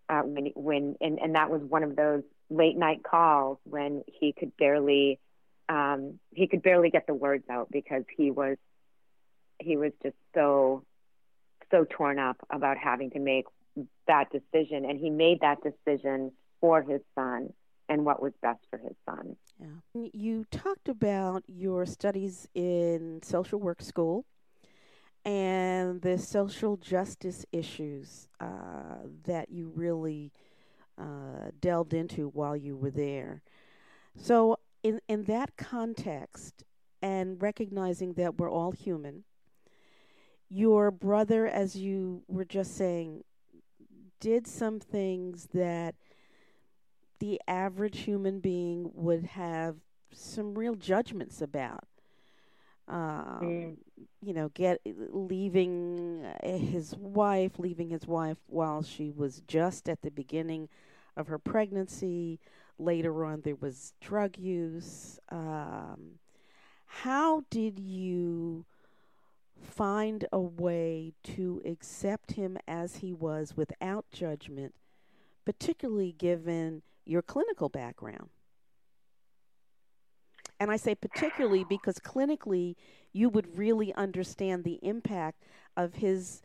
Uh, 0.07 0.21
when, 0.21 0.45
when, 0.55 0.95
and, 1.01 1.19
and 1.19 1.35
that 1.35 1.49
was 1.49 1.61
one 1.61 1.83
of 1.83 1.97
those 1.97 2.23
late 2.49 2.77
night 2.77 3.03
calls 3.03 3.57
when 3.63 4.03
he 4.07 4.33
could 4.33 4.55
barely, 4.57 5.19
um, 5.69 6.19
he 6.31 6.47
could 6.47 6.63
barely 6.63 6.89
get 6.89 7.07
the 7.07 7.13
words 7.13 7.45
out 7.49 7.69
because 7.71 8.03
he 8.15 8.31
was, 8.31 8.57
he 9.59 9.75
was 9.75 9.91
just 10.03 10.15
so 10.33 10.83
so 11.71 11.85
torn 11.89 12.19
up 12.19 12.37
about 12.49 12.77
having 12.77 13.09
to 13.11 13.19
make 13.19 13.45
that 14.07 14.29
decision. 14.31 14.85
And 14.85 14.99
he 14.99 15.09
made 15.09 15.41
that 15.41 15.57
decision 15.61 16.31
for 16.61 16.81
his 16.81 17.01
son 17.15 17.53
and 17.89 18.05
what 18.05 18.21
was 18.21 18.33
best 18.41 18.59
for 18.69 18.77
his 18.77 18.95
son. 19.05 19.35
Yeah. 19.59 20.07
You 20.13 20.45
talked 20.51 20.89
about 20.89 21.43
your 21.47 21.85
studies 21.85 22.47
in 22.53 23.21
social 23.23 23.59
work 23.59 23.81
school 23.81 24.25
and 25.23 26.01
the 26.01 26.17
social 26.17 26.77
justice 26.77 27.45
issues 27.51 28.27
uh, 28.39 29.03
that 29.25 29.49
you 29.49 29.71
really 29.75 30.31
uh, 30.97 31.51
delved 31.59 31.93
into 31.93 32.29
while 32.29 32.55
you 32.55 32.75
were 32.75 32.91
there. 32.91 33.41
So, 34.15 34.59
in, 34.83 34.99
in 35.07 35.23
that 35.23 35.57
context, 35.57 36.63
and 37.01 37.41
recognizing 37.41 38.13
that 38.13 38.37
we're 38.37 38.51
all 38.51 38.71
human, 38.71 39.23
your 40.49 40.91
brother, 40.91 41.45
as 41.45 41.75
you 41.75 42.23
were 42.27 42.45
just 42.45 42.75
saying, 42.75 43.23
did 44.19 44.47
some 44.47 44.79
things 44.79 45.49
that 45.53 45.95
the 47.19 47.39
average 47.47 47.99
human 47.99 48.39
being 48.39 48.91
would 48.93 49.25
have 49.25 49.75
some 50.11 50.57
real 50.57 50.75
judgments 50.75 51.41
about. 51.41 51.85
Um, 52.87 53.39
mm. 53.41 53.77
You 54.21 54.33
know, 54.33 54.49
get 54.49 54.79
leaving 54.85 56.25
his 56.41 56.95
wife, 56.95 57.59
leaving 57.59 57.89
his 57.89 58.07
wife 58.07 58.37
while 58.47 58.81
she 58.81 59.11
was 59.11 59.41
just 59.47 59.89
at 59.89 60.01
the 60.01 60.11
beginning 60.11 60.69
of 61.17 61.27
her 61.27 61.39
pregnancy. 61.39 62.39
Later 62.79 63.25
on, 63.25 63.41
there 63.41 63.55
was 63.55 63.93
drug 63.99 64.37
use. 64.37 65.19
Um, 65.29 66.19
how 66.85 67.43
did 67.49 67.79
you? 67.79 68.65
find 69.61 70.25
a 70.31 70.39
way 70.39 71.13
to 71.23 71.61
accept 71.65 72.33
him 72.33 72.57
as 72.67 72.97
he 72.97 73.13
was 73.13 73.55
without 73.55 74.05
judgment, 74.11 74.73
particularly 75.45 76.11
given 76.11 76.81
your 77.05 77.21
clinical 77.21 77.69
background. 77.69 78.29
And 80.59 80.71
I 80.71 80.77
say 80.77 80.95
particularly 80.95 81.63
because 81.63 81.99
clinically, 81.99 82.75
you 83.13 83.29
would 83.29 83.57
really 83.57 83.93
understand 83.93 84.63
the 84.63 84.79
impact 84.81 85.43
of 85.75 85.95
his 85.95 86.41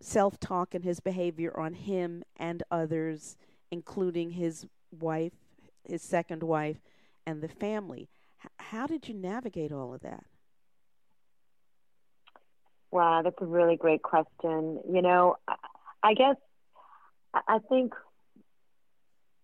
self 0.00 0.40
talk 0.40 0.74
and 0.74 0.82
his 0.82 1.00
behavior 1.00 1.58
on 1.58 1.74
him 1.74 2.22
and 2.36 2.62
others, 2.70 3.36
including 3.70 4.30
his 4.30 4.66
wife, 4.90 5.32
his 5.84 6.02
second 6.02 6.42
wife, 6.42 6.78
and 7.26 7.42
the 7.42 7.48
family. 7.48 8.08
H- 8.44 8.50
how 8.58 8.86
did 8.86 9.08
you 9.08 9.14
navigate 9.14 9.72
all 9.72 9.94
of 9.94 10.00
that? 10.00 10.24
Wow, 12.90 13.22
that's 13.22 13.36
a 13.40 13.46
really 13.46 13.76
great 13.76 14.02
question. 14.02 14.80
You 14.90 15.02
know, 15.02 15.36
I 16.02 16.14
guess 16.14 16.36
I 17.32 17.58
think 17.68 17.94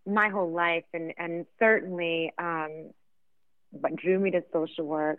my 0.04 0.28
whole 0.28 0.52
life, 0.52 0.84
and 0.92 1.12
and 1.16 1.46
certainly 1.58 2.32
um, 2.38 2.90
what 3.70 3.94
drew 3.96 4.18
me 4.18 4.32
to 4.32 4.42
social 4.52 4.86
work 4.86 5.18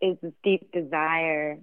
is 0.00 0.16
this 0.22 0.32
deep 0.42 0.70
desire 0.72 1.58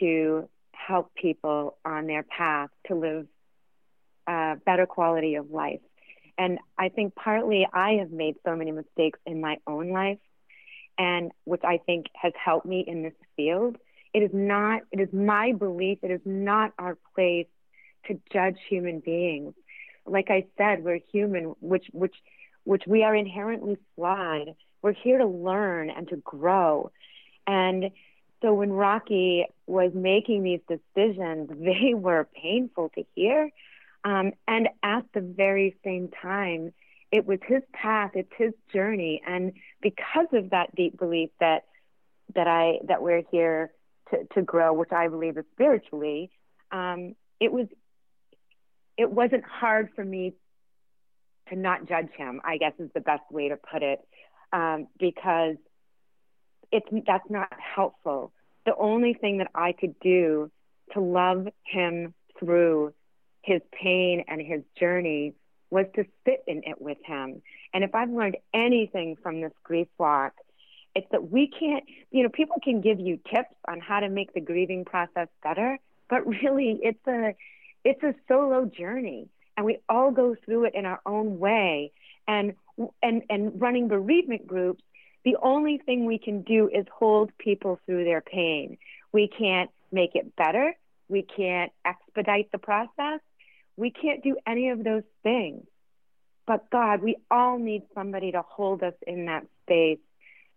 to 0.00 0.48
help 0.72 1.14
people 1.14 1.76
on 1.84 2.06
their 2.06 2.22
path 2.22 2.70
to 2.86 2.94
live 2.94 3.26
a 4.28 4.56
better 4.64 4.86
quality 4.86 5.34
of 5.36 5.50
life. 5.50 5.80
And 6.36 6.58
I 6.78 6.88
think 6.90 7.14
partly 7.16 7.66
I 7.72 7.94
have 7.94 8.12
made 8.12 8.36
so 8.44 8.54
many 8.54 8.70
mistakes 8.70 9.18
in 9.26 9.40
my 9.40 9.56
own 9.66 9.90
life 9.90 10.18
and 10.98 11.32
which 11.44 11.62
I 11.64 11.78
think 11.78 12.06
has 12.14 12.32
helped 12.42 12.66
me 12.66 12.84
in 12.86 13.02
this 13.02 13.14
field. 13.36 13.76
It 14.12 14.20
is 14.20 14.30
not, 14.32 14.82
it 14.92 15.00
is 15.00 15.12
my 15.12 15.52
belief, 15.52 15.98
it 16.02 16.10
is 16.10 16.20
not 16.24 16.72
our 16.78 16.96
place 17.14 17.46
to 18.06 18.20
judge 18.32 18.56
human 18.68 19.00
beings. 19.00 19.54
Like 20.06 20.30
I 20.30 20.46
said, 20.56 20.84
we're 20.84 21.00
human, 21.12 21.54
which, 21.60 21.86
which, 21.92 22.14
which 22.64 22.82
we 22.86 23.02
are 23.02 23.14
inherently 23.14 23.78
flawed. 23.94 24.54
We're 24.82 24.92
here 24.92 25.18
to 25.18 25.26
learn 25.26 25.90
and 25.90 26.08
to 26.08 26.16
grow. 26.16 26.90
And 27.46 27.90
so 28.42 28.54
when 28.54 28.70
Rocky 28.70 29.46
was 29.66 29.92
making 29.94 30.42
these 30.42 30.60
decisions, 30.68 31.50
they 31.58 31.94
were 31.94 32.28
painful 32.34 32.90
to 32.94 33.04
hear. 33.14 33.50
Um, 34.04 34.32
and 34.46 34.68
at 34.82 35.04
the 35.12 35.20
very 35.20 35.76
same 35.84 36.08
time, 36.22 36.72
it 37.10 37.26
was 37.26 37.38
his 37.46 37.62
path, 37.72 38.12
it's 38.14 38.32
his 38.36 38.52
journey, 38.72 39.22
and 39.26 39.52
because 39.80 40.26
of 40.32 40.50
that 40.50 40.74
deep 40.74 40.98
belief 40.98 41.30
that 41.40 41.64
that 42.34 42.46
I 42.46 42.78
that 42.86 43.02
we're 43.02 43.22
here 43.30 43.72
to 44.10 44.24
to 44.34 44.42
grow, 44.42 44.72
which 44.72 44.92
I 44.92 45.08
believe 45.08 45.38
is 45.38 45.44
spiritually, 45.52 46.30
um, 46.70 47.14
it 47.40 47.50
was 47.50 47.66
it 48.96 49.10
wasn't 49.10 49.44
hard 49.44 49.90
for 49.94 50.04
me 50.04 50.34
to 51.48 51.56
not 51.56 51.88
judge 51.88 52.10
him. 52.16 52.40
I 52.44 52.58
guess 52.58 52.72
is 52.78 52.90
the 52.94 53.00
best 53.00 53.30
way 53.30 53.48
to 53.48 53.56
put 53.56 53.82
it, 53.82 54.00
um, 54.52 54.88
because 54.98 55.56
it's 56.70 56.88
that's 57.06 57.30
not 57.30 57.52
helpful. 57.58 58.32
The 58.66 58.76
only 58.76 59.14
thing 59.14 59.38
that 59.38 59.50
I 59.54 59.72
could 59.72 59.98
do 60.00 60.50
to 60.92 61.00
love 61.00 61.48
him 61.64 62.12
through 62.38 62.92
his 63.42 63.60
pain 63.72 64.24
and 64.28 64.40
his 64.40 64.62
journey 64.78 65.34
was 65.70 65.86
to 65.94 66.04
sit 66.24 66.42
in 66.46 66.62
it 66.64 66.80
with 66.80 66.98
him. 67.04 67.42
And 67.74 67.84
if 67.84 67.94
I've 67.94 68.10
learned 68.10 68.36
anything 68.54 69.16
from 69.22 69.40
this 69.40 69.52
grief 69.62 69.88
walk, 69.98 70.32
it's 70.94 71.06
that 71.12 71.30
we 71.30 71.48
can't, 71.48 71.84
you 72.10 72.22
know, 72.22 72.28
people 72.28 72.56
can 72.62 72.80
give 72.80 72.98
you 72.98 73.18
tips 73.32 73.54
on 73.66 73.80
how 73.80 74.00
to 74.00 74.08
make 74.08 74.32
the 74.32 74.40
grieving 74.40 74.84
process 74.84 75.28
better, 75.42 75.78
but 76.08 76.26
really 76.26 76.80
it's 76.82 77.06
a 77.06 77.34
it's 77.84 78.02
a 78.02 78.14
solo 78.26 78.64
journey 78.64 79.28
and 79.56 79.64
we 79.64 79.78
all 79.88 80.10
go 80.10 80.34
through 80.44 80.64
it 80.64 80.74
in 80.74 80.86
our 80.86 81.00
own 81.04 81.38
way. 81.38 81.92
And 82.26 82.54
and 83.02 83.22
and 83.28 83.60
running 83.60 83.88
bereavement 83.88 84.46
groups, 84.46 84.82
the 85.24 85.36
only 85.42 85.78
thing 85.78 86.06
we 86.06 86.18
can 86.18 86.42
do 86.42 86.68
is 86.72 86.86
hold 86.92 87.36
people 87.38 87.78
through 87.84 88.04
their 88.04 88.20
pain. 88.20 88.78
We 89.12 89.28
can't 89.28 89.70
make 89.92 90.14
it 90.14 90.34
better. 90.36 90.74
We 91.08 91.22
can't 91.22 91.72
expedite 91.84 92.52
the 92.52 92.58
process 92.58 93.20
we 93.78 93.90
can't 93.90 94.22
do 94.22 94.36
any 94.46 94.70
of 94.70 94.82
those 94.82 95.04
things. 95.22 95.64
But 96.46 96.68
God, 96.70 97.00
we 97.00 97.16
all 97.30 97.58
need 97.58 97.82
somebody 97.94 98.32
to 98.32 98.42
hold 98.42 98.82
us 98.82 98.94
in 99.06 99.26
that 99.26 99.46
space 99.62 100.00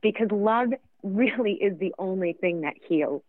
because 0.01 0.31
love 0.31 0.69
really 1.03 1.53
is 1.53 1.77
the 1.77 1.93
only 1.99 2.33
thing 2.33 2.61
that 2.61 2.73
heals. 2.87 3.21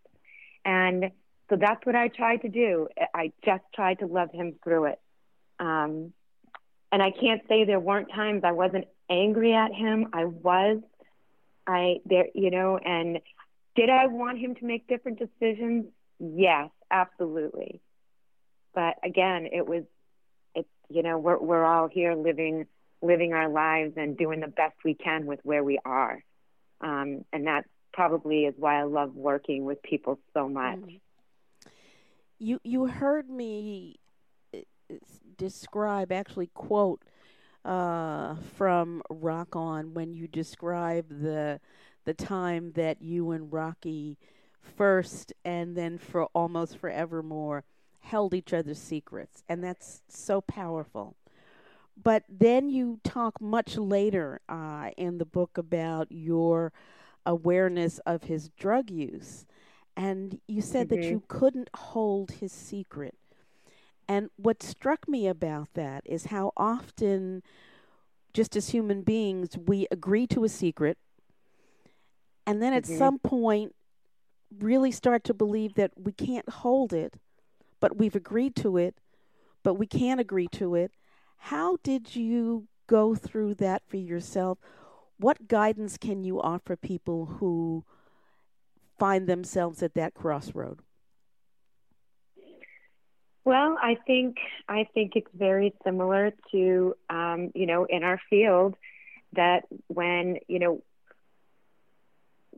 And 0.65 1.11
so 1.51 1.57
that's 1.57 1.85
what 1.85 1.95
I 1.95 2.09
tried 2.09 2.43
to 2.43 2.49
do. 2.49 2.89
I 3.15 3.33
just 3.45 3.65
tried 3.75 3.99
to 3.99 4.07
love 4.07 4.31
him 4.33 4.55
through 4.65 4.87
it. 4.87 5.01
Um, 5.61 6.13
and 6.91 7.03
I 7.03 7.11
can't 7.11 7.43
say 7.49 7.65
there 7.65 7.81
weren't 7.81 8.11
times 8.11 8.43
I 8.45 8.53
wasn't 8.53 8.87
angry 9.11 9.55
at 9.55 9.75
him. 9.75 10.09
I 10.13 10.25
was. 10.25 10.79
I 11.67 11.97
there, 12.07 12.27
you 12.35 12.51
know, 12.51 12.77
and 12.79 13.21
did 13.77 13.89
I 13.89 14.07
want 14.07 14.39
him 14.39 14.55
to 14.57 14.65
make 14.65 14.89
different 14.89 15.19
decisions? 15.19 15.87
Yes, 16.19 16.71
absolutely. 16.91 17.81
But 18.75 18.97
again, 19.05 19.47
it 19.53 19.67
was, 19.67 19.85
it's, 20.55 20.69
you 20.89 21.03
know, 21.03 21.19
we're, 21.19 21.39
we're 21.39 21.65
all 21.65 21.89
here 21.89 22.15
living, 22.15 22.67
living 23.03 23.33
our 23.33 23.49
lives 23.49 23.95
and 23.97 24.17
doing 24.17 24.41
the 24.41 24.49
best 24.49 24.75
we 24.85 24.95
can 24.95 25.27
with 25.27 25.41
where 25.43 25.63
we 25.63 25.79
are. 25.85 26.23
Um, 26.81 27.25
and 27.33 27.47
that 27.47 27.65
probably 27.93 28.45
is 28.45 28.55
why 28.57 28.81
I 28.81 28.85
love 28.85 29.15
working 29.15 29.65
with 29.65 29.83
people 29.83 30.19
so 30.35 30.49
much. 30.49 30.79
Mm. 30.79 31.01
You 32.39 32.59
you 32.65 32.87
heard 32.87 33.31
me 33.31 34.01
uh, 34.53 34.59
describe 35.37 36.11
actually 36.11 36.51
quote 36.55 37.03
uh, 37.65 38.35
from 38.57 39.03
Rock 39.09 39.55
On 39.55 39.95
when 39.95 40.13
you 40.13 40.27
describe 40.27 41.09
the 41.09 41.61
the 42.05 42.15
time 42.15 42.73
that 42.73 43.01
you 43.01 43.31
and 43.31 43.53
Rocky 43.53 44.19
first 44.61 45.33
and 45.45 45.77
then 45.77 45.99
for 45.99 46.25
almost 46.35 46.79
forevermore 46.79 47.63
held 48.03 48.35
each 48.35 48.53
other's 48.53 48.79
secrets 48.79 49.43
and 49.49 49.63
that's 49.63 50.03
so 50.09 50.41
powerful 50.41 51.17
but 52.03 52.25
then 52.29 52.69
you 52.69 52.99
talk 53.05 53.41
much 53.41 53.77
later 53.77 54.41
uh, 54.49 54.91
in 54.97 55.19
the 55.19 55.25
book 55.25 55.59
about 55.59 56.11
your 56.11 56.73
awareness 57.27 57.99
of 58.01 58.25
his 58.25 58.49
drug 58.51 58.91
use 58.91 59.47
and 59.97 60.41
you 60.49 60.61
said 60.61 60.89
mm-hmm. 60.89 61.01
that 61.01 61.09
you 61.09 61.23
couldn't 61.29 61.71
hold 61.75 62.33
his 62.33 62.53
secret 62.53 63.15
and 64.09 64.31
what 64.37 64.63
struck 64.63 65.09
me 65.09 65.29
about 65.29 65.69
that 65.75 66.03
is 66.05 66.27
how 66.27 66.53
often 66.57 67.43
just 68.33 68.57
as 68.57 68.71
human 68.71 69.03
beings 69.03 69.57
we 69.67 69.87
agree 69.91 70.27
to 70.27 70.45
a 70.45 70.49
secret 70.49 70.99
and 72.47 72.61
then 72.61 72.73
at 72.73 72.85
mm-hmm. 72.85 72.99
some 72.99 73.19
point 73.19 73.75
really 74.59 74.91
start 74.91 75.25
to 75.25 75.35
believe 75.35 75.75
that 75.75 75.93
we 75.97 76.13
can't 76.13 76.49
hold 76.49 76.93
it, 76.93 77.15
but 77.83 77.99
we've 77.99 78.15
agreed 78.15 78.55
to 78.55 78.77
it, 78.77 78.95
but 79.65 79.75
we 79.75 79.87
can't 79.87 80.21
agree 80.21 80.47
to 80.53 80.77
it. 80.77 80.93
How 81.37 81.79
did 81.83 82.15
you 82.15 82.69
go 82.87 83.17
through 83.17 83.55
that 83.57 83.83
for 83.89 83.97
yourself? 83.97 84.59
What 85.19 85.49
guidance 85.49 85.99
can 85.99 86.23
you 86.23 86.41
offer 86.41 86.77
people 86.77 87.27
who 87.27 87.85
find 88.99 89.27
themselves 89.27 89.83
at 89.83 89.95
that 89.95 90.15
crossroad? 90.15 90.79
Well, 93.45 93.77
I 93.83 93.97
think 94.07 94.37
I 94.69 94.87
think 94.95 95.17
it's 95.17 95.35
very 95.35 95.75
similar 95.83 96.33
to 96.53 96.95
um, 97.11 97.51
you 97.53 97.67
know 97.67 97.85
in 97.87 98.05
our 98.05 98.21
field 98.31 98.77
that 99.33 99.65
when 99.89 100.37
you 100.47 100.61
know 100.61 100.83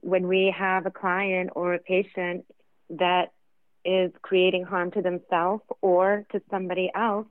when 0.02 0.28
we 0.28 0.54
have 0.54 0.84
a 0.84 0.90
client 0.90 1.48
or 1.54 1.72
a 1.72 1.78
patient 1.78 2.44
that 2.90 3.32
is 3.84 4.12
creating 4.22 4.64
harm 4.64 4.90
to 4.92 5.02
themselves 5.02 5.62
or 5.80 6.24
to 6.32 6.40
somebody 6.50 6.90
else, 6.94 7.26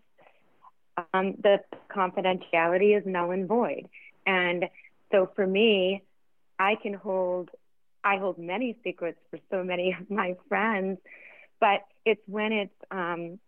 um, 1.13 1.35
the 1.41 1.59
confidentiality 1.89 2.97
is 2.97 3.03
null 3.05 3.31
and 3.31 3.47
void. 3.47 3.87
And 4.25 4.65
so 5.11 5.29
for 5.35 5.45
me, 5.45 6.03
I 6.59 6.75
can 6.75 6.93
hold, 6.93 7.49
I 8.03 8.17
hold 8.17 8.37
many 8.37 8.77
secrets 8.83 9.19
for 9.29 9.39
so 9.49 9.63
many 9.63 9.95
of 9.99 10.09
my 10.09 10.35
friends, 10.47 10.99
but 11.59 11.81
it's 12.05 12.21
when 12.27 12.51
it's 12.51 12.73
um, 12.91 13.39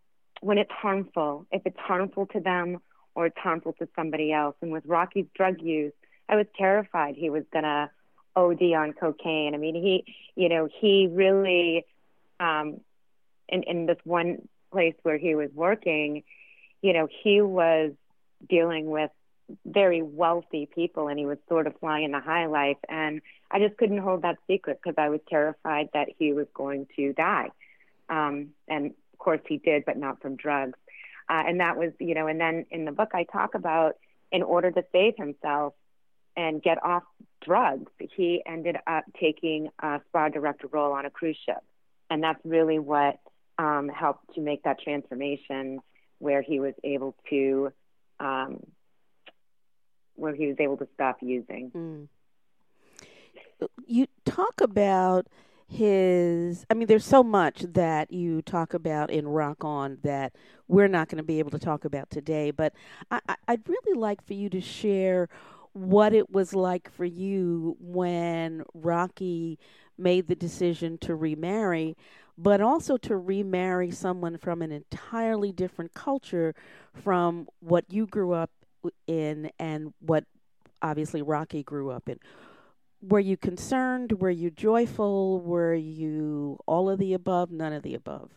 when 0.41 0.57
it's 0.57 0.71
harmful, 0.71 1.45
if 1.51 1.61
it's 1.65 1.79
harmful 1.79 2.27
to 2.27 2.39
them 2.39 2.79
or 3.15 3.27
it's 3.27 3.37
harmful 3.37 3.73
to 3.73 3.87
somebody 3.95 4.31
else. 4.31 4.55
And 4.61 4.71
with 4.71 4.85
Rocky's 4.85 5.25
drug 5.33 5.61
use, 5.61 5.93
I 6.27 6.35
was 6.35 6.45
terrified 6.57 7.15
he 7.15 7.29
was 7.29 7.43
gonna 7.51 7.89
OD 8.35 8.61
on 8.73 8.93
cocaine. 8.93 9.53
I 9.53 9.57
mean, 9.57 9.75
he, 9.75 10.13
you 10.35 10.49
know, 10.49 10.67
he 10.79 11.07
really, 11.11 11.85
um, 12.39 12.81
in, 13.49 13.63
in 13.63 13.85
this 13.85 13.97
one 14.03 14.47
place 14.71 14.95
where 15.03 15.17
he 15.17 15.35
was 15.35 15.49
working, 15.53 16.23
you 16.81 16.93
know, 16.93 17.07
he 17.23 17.41
was 17.41 17.91
dealing 18.47 18.87
with 18.87 19.11
very 19.65 20.01
wealthy 20.01 20.67
people 20.73 21.07
and 21.07 21.19
he 21.19 21.25
was 21.25 21.37
sort 21.47 21.67
of 21.67 21.73
flying 21.79 22.05
in 22.05 22.11
the 22.11 22.19
high 22.19 22.47
life. 22.47 22.77
And 22.89 23.21
I 23.51 23.59
just 23.59 23.77
couldn't 23.77 23.99
hold 23.99 24.23
that 24.23 24.37
secret 24.47 24.79
because 24.81 24.95
I 24.97 25.09
was 25.09 25.19
terrified 25.29 25.89
that 25.93 26.09
he 26.17 26.33
was 26.33 26.47
going 26.53 26.87
to 26.95 27.13
die. 27.13 27.49
Um, 28.09 28.49
and 28.67 28.87
of 28.87 29.19
course 29.19 29.41
he 29.47 29.57
did, 29.57 29.85
but 29.85 29.97
not 29.97 30.21
from 30.21 30.35
drugs. 30.35 30.77
Uh, 31.29 31.43
and 31.47 31.59
that 31.59 31.77
was, 31.77 31.91
you 31.99 32.15
know, 32.15 32.27
and 32.27 32.39
then 32.39 32.65
in 32.69 32.85
the 32.85 32.91
book 32.91 33.11
I 33.13 33.23
talk 33.23 33.55
about 33.55 33.95
in 34.31 34.43
order 34.43 34.71
to 34.71 34.83
save 34.91 35.15
himself, 35.17 35.73
and 36.35 36.61
get 36.61 36.83
off 36.83 37.03
drugs, 37.41 37.91
he 38.15 38.41
ended 38.45 38.77
up 38.87 39.05
taking 39.19 39.69
a 39.81 40.01
spa 40.07 40.29
director 40.29 40.67
role 40.67 40.93
on 40.93 41.05
a 41.05 41.09
cruise 41.09 41.37
ship. 41.45 41.63
And 42.09 42.23
that's 42.23 42.39
really 42.43 42.79
what 42.79 43.19
um, 43.57 43.89
helped 43.89 44.35
to 44.35 44.41
make 44.41 44.63
that 44.63 44.79
transformation 44.79 45.79
where 46.19 46.41
he 46.41 46.59
was 46.59 46.73
able 46.83 47.15
to 47.29 47.71
um, 48.19 48.59
where 50.15 50.33
he 50.33 50.47
was 50.47 50.55
able 50.59 50.77
to 50.77 50.87
stop 50.93 51.17
using. 51.21 51.71
Mm. 51.75 52.07
You 53.85 54.07
talk 54.25 54.61
about 54.61 55.27
his 55.67 56.63
i 56.69 56.75
mean 56.75 56.85
there's 56.87 57.03
so 57.03 57.23
much 57.23 57.61
that 57.61 58.11
you 58.11 58.39
talk 58.43 58.75
about 58.75 59.09
in 59.09 59.27
rock 59.27 59.65
on 59.65 59.97
that 60.03 60.31
we're 60.67 60.87
not 60.87 61.09
going 61.09 61.17
to 61.17 61.23
be 61.23 61.39
able 61.39 61.49
to 61.49 61.57
talk 61.57 61.85
about 61.85 62.07
today 62.11 62.51
but 62.51 62.71
I, 63.09 63.19
i'd 63.47 63.67
really 63.67 63.99
like 63.99 64.23
for 64.23 64.35
you 64.35 64.47
to 64.51 64.61
share 64.61 65.27
what 65.75 66.13
it 66.13 66.31
was 66.31 66.53
like 66.53 66.89
for 66.89 67.03
you 67.03 67.75
when 67.81 68.63
Rocky 68.73 69.59
made 69.97 70.27
the 70.27 70.35
decision 70.35 70.97
to 70.99 71.13
remarry, 71.13 71.97
but 72.37 72.61
also 72.61 72.97
to 72.97 73.15
remarry 73.15 73.91
someone 73.91 74.37
from 74.37 74.61
an 74.61 74.71
entirely 74.71 75.51
different 75.51 75.93
culture 75.93 76.53
from 76.93 77.47
what 77.59 77.85
you 77.89 78.05
grew 78.05 78.33
up 78.33 78.51
in 79.07 79.49
and 79.59 79.93
what 79.99 80.25
obviously 80.81 81.21
Rocky 81.21 81.63
grew 81.63 81.91
up 81.91 82.09
in. 82.09 82.19
Were 83.01 83.19
you 83.19 83.37
concerned? 83.37 84.13
Were 84.13 84.29
you 84.29 84.49
joyful? 84.49 85.39
Were 85.41 85.73
you 85.73 86.59
all 86.65 86.89
of 86.89 86.99
the 86.99 87.13
above? 87.13 87.51
None 87.51 87.73
of 87.73 87.83
the 87.83 87.93
above? 87.93 88.31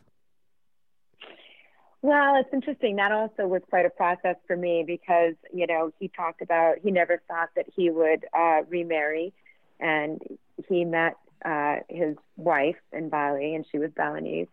Well, 2.00 2.36
it's 2.36 2.52
interesting. 2.52 2.96
That 2.96 3.10
also 3.10 3.46
was 3.46 3.62
quite 3.68 3.86
a 3.86 3.90
process 3.90 4.36
for 4.46 4.56
me 4.56 4.84
because, 4.86 5.34
you 5.52 5.66
know, 5.66 5.92
he 5.98 6.08
talked 6.08 6.42
about 6.42 6.76
he 6.82 6.90
never 6.92 7.20
thought 7.26 7.48
that 7.56 7.66
he 7.74 7.90
would 7.90 8.24
uh, 8.32 8.62
remarry. 8.68 9.32
And 9.80 10.20
he 10.68 10.84
met 10.84 11.16
uh, 11.44 11.76
his 11.88 12.16
wife 12.36 12.76
in 12.92 13.08
Bali, 13.08 13.54
and 13.54 13.66
she 13.70 13.78
was 13.78 13.90
Balinese. 13.96 14.48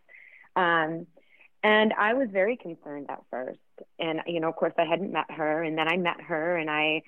Um, 0.56 1.08
and 1.64 1.94
I 1.94 2.14
was 2.14 2.30
very 2.32 2.58
concerned 2.58 3.08
at 3.10 3.22
first. 3.32 3.60
And, 4.00 4.22
you 4.28 4.40
know, 4.40 4.50
of 4.50 4.56
course, 4.56 4.74
I 4.78 4.86
hadn't 4.86 5.12
met 5.12 5.32
her. 5.32 5.64
And 5.64 5.78
then 5.78 5.88
I 5.88 5.98
met 5.98 6.22
her, 6.22 6.56
and 6.58 6.70
I, 6.70 7.02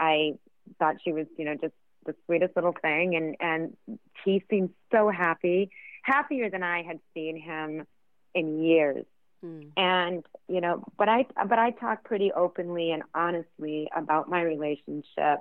I 0.00 0.34
thought 0.78 0.96
she 1.04 1.12
was, 1.12 1.26
you 1.36 1.44
know, 1.44 1.54
just 1.54 1.74
the 2.06 2.14
sweetest 2.24 2.56
little 2.56 2.74
thing. 2.80 3.14
And, 3.14 3.36
and 3.40 3.76
he 4.24 4.42
seemed 4.50 4.70
so 4.90 5.10
happy, 5.10 5.70
happier 6.02 6.48
than 6.48 6.62
I 6.62 6.82
had 6.82 7.00
seen 7.14 7.40
him 7.40 7.86
in 8.34 8.62
years 8.62 9.04
Mm. 9.44 9.70
And 9.76 10.26
you 10.48 10.60
know, 10.60 10.84
but 10.96 11.08
I 11.08 11.26
but 11.46 11.58
I 11.58 11.70
talk 11.70 12.04
pretty 12.04 12.32
openly 12.32 12.90
and 12.90 13.02
honestly 13.14 13.88
about 13.94 14.28
my 14.28 14.42
relationship 14.42 15.40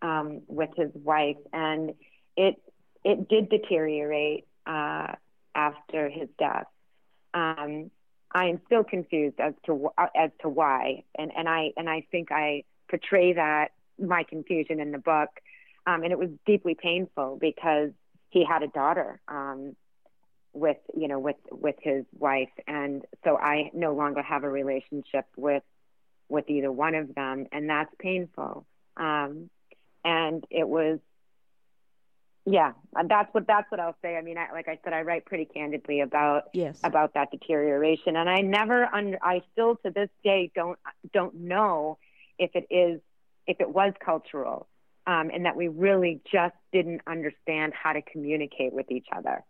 um, 0.00 0.42
with 0.46 0.70
his 0.76 0.90
wife, 0.94 1.38
and 1.52 1.94
it 2.36 2.60
it 3.04 3.28
did 3.28 3.48
deteriorate 3.48 4.46
uh, 4.66 5.12
after 5.54 6.08
his 6.08 6.28
death. 6.38 6.66
Um, 7.34 7.90
I 8.34 8.46
am 8.46 8.60
still 8.66 8.84
confused 8.84 9.38
as 9.38 9.54
to 9.66 9.90
as 10.16 10.30
to 10.40 10.48
why, 10.48 11.04
and 11.16 11.30
and 11.36 11.48
I 11.48 11.72
and 11.76 11.88
I 11.88 12.06
think 12.10 12.32
I 12.32 12.64
portray 12.88 13.34
that 13.34 13.72
my 13.98 14.24
confusion 14.24 14.80
in 14.80 14.90
the 14.92 14.98
book, 14.98 15.28
um, 15.86 16.02
and 16.02 16.12
it 16.12 16.18
was 16.18 16.30
deeply 16.46 16.74
painful 16.74 17.38
because 17.40 17.90
he 18.30 18.44
had 18.44 18.62
a 18.62 18.68
daughter, 18.68 19.20
um, 19.28 19.76
with 20.52 20.76
you 20.96 21.08
know 21.08 21.18
with 21.18 21.36
with 21.50 21.76
his 21.80 22.04
wife. 22.18 22.50
And 22.66 23.04
so 23.24 23.36
i 23.36 23.70
no 23.72 23.94
longer 23.94 24.22
have 24.22 24.44
a 24.44 24.48
relationship 24.48 25.26
with 25.36 25.62
with 26.28 26.48
either 26.48 26.70
one 26.70 26.94
of 26.94 27.14
them 27.14 27.46
and 27.52 27.68
that's 27.68 27.92
painful. 27.98 28.66
Um 28.96 29.50
and 30.04 30.44
it 30.50 30.68
was 30.68 30.98
yeah 32.44 32.72
that's 33.08 33.32
what 33.32 33.46
that's 33.46 33.70
what 33.70 33.80
i'll 33.80 33.96
say. 34.02 34.16
I 34.16 34.22
mean 34.22 34.36
I, 34.36 34.52
like 34.52 34.68
i 34.68 34.78
said 34.82 34.92
i 34.92 35.02
write 35.02 35.24
pretty 35.24 35.44
candidly 35.44 36.00
about 36.00 36.44
yes. 36.52 36.78
about 36.82 37.14
that 37.14 37.30
deterioration. 37.30 38.16
And 38.16 38.28
i 38.28 38.40
never 38.40 38.84
under 38.86 39.18
i 39.22 39.42
still 39.52 39.76
to 39.84 39.90
this 39.90 40.10
day 40.24 40.50
don't 40.54 40.78
don't 41.12 41.34
know 41.34 41.98
if 42.38 42.50
it 42.54 42.66
is 42.70 43.00
if 43.46 43.60
it 43.60 43.68
was 43.68 43.92
cultural 44.04 44.68
um, 45.06 45.30
and 45.32 45.46
that 45.46 45.56
we 45.56 45.68
really 45.68 46.20
just 46.30 46.54
didn't 46.72 47.02
understand 47.06 47.72
how 47.74 47.92
to 47.92 48.02
communicate 48.02 48.72
with 48.72 48.90
each 48.90 49.06
other. 49.14 49.42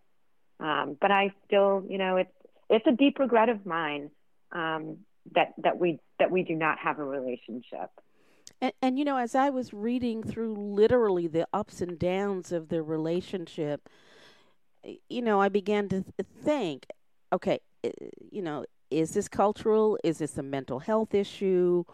Um, 0.61 0.97
but 1.01 1.11
I 1.11 1.33
still, 1.47 1.85
you 1.89 1.99
know, 1.99 2.17
it's 2.17 2.33
it's 2.71 2.87
a 2.87 2.93
deep 2.93 3.19
regret 3.19 3.49
of 3.49 3.67
mine 3.67 4.11
um, 4.53 4.99
that 5.35 5.55
that 5.59 5.79
we 5.79 5.99
that 6.19 6.31
we 6.31 6.43
do 6.43 6.55
not 6.55 6.79
have 6.79 6.99
a 6.99 7.05
relationship. 7.05 7.91
And, 8.63 8.73
and 8.81 8.99
you 8.99 9.05
know, 9.05 9.19
as 9.19 9.35
I 9.35 9.51
was 9.51 9.75
reading 9.75 10.23
through 10.23 10.55
literally 10.55 11.27
the 11.27 11.47
ups 11.53 11.83
and 11.83 11.99
downs 11.99 12.53
of 12.53 12.69
their 12.69 12.83
relationship, 12.83 13.89
you 15.09 15.21
know, 15.21 15.41
I 15.41 15.49
began 15.49 15.89
to 15.91 16.05
think, 16.43 16.87
okay, 17.33 17.61
you 18.31 18.41
know, 18.41 18.65
is 18.91 19.15
this 19.15 19.29
cultural? 19.29 19.99
Is 20.05 20.19
this 20.19 20.39
a 20.39 20.43
mental 20.43 20.79
health 20.79 21.13
issue? 21.13 21.85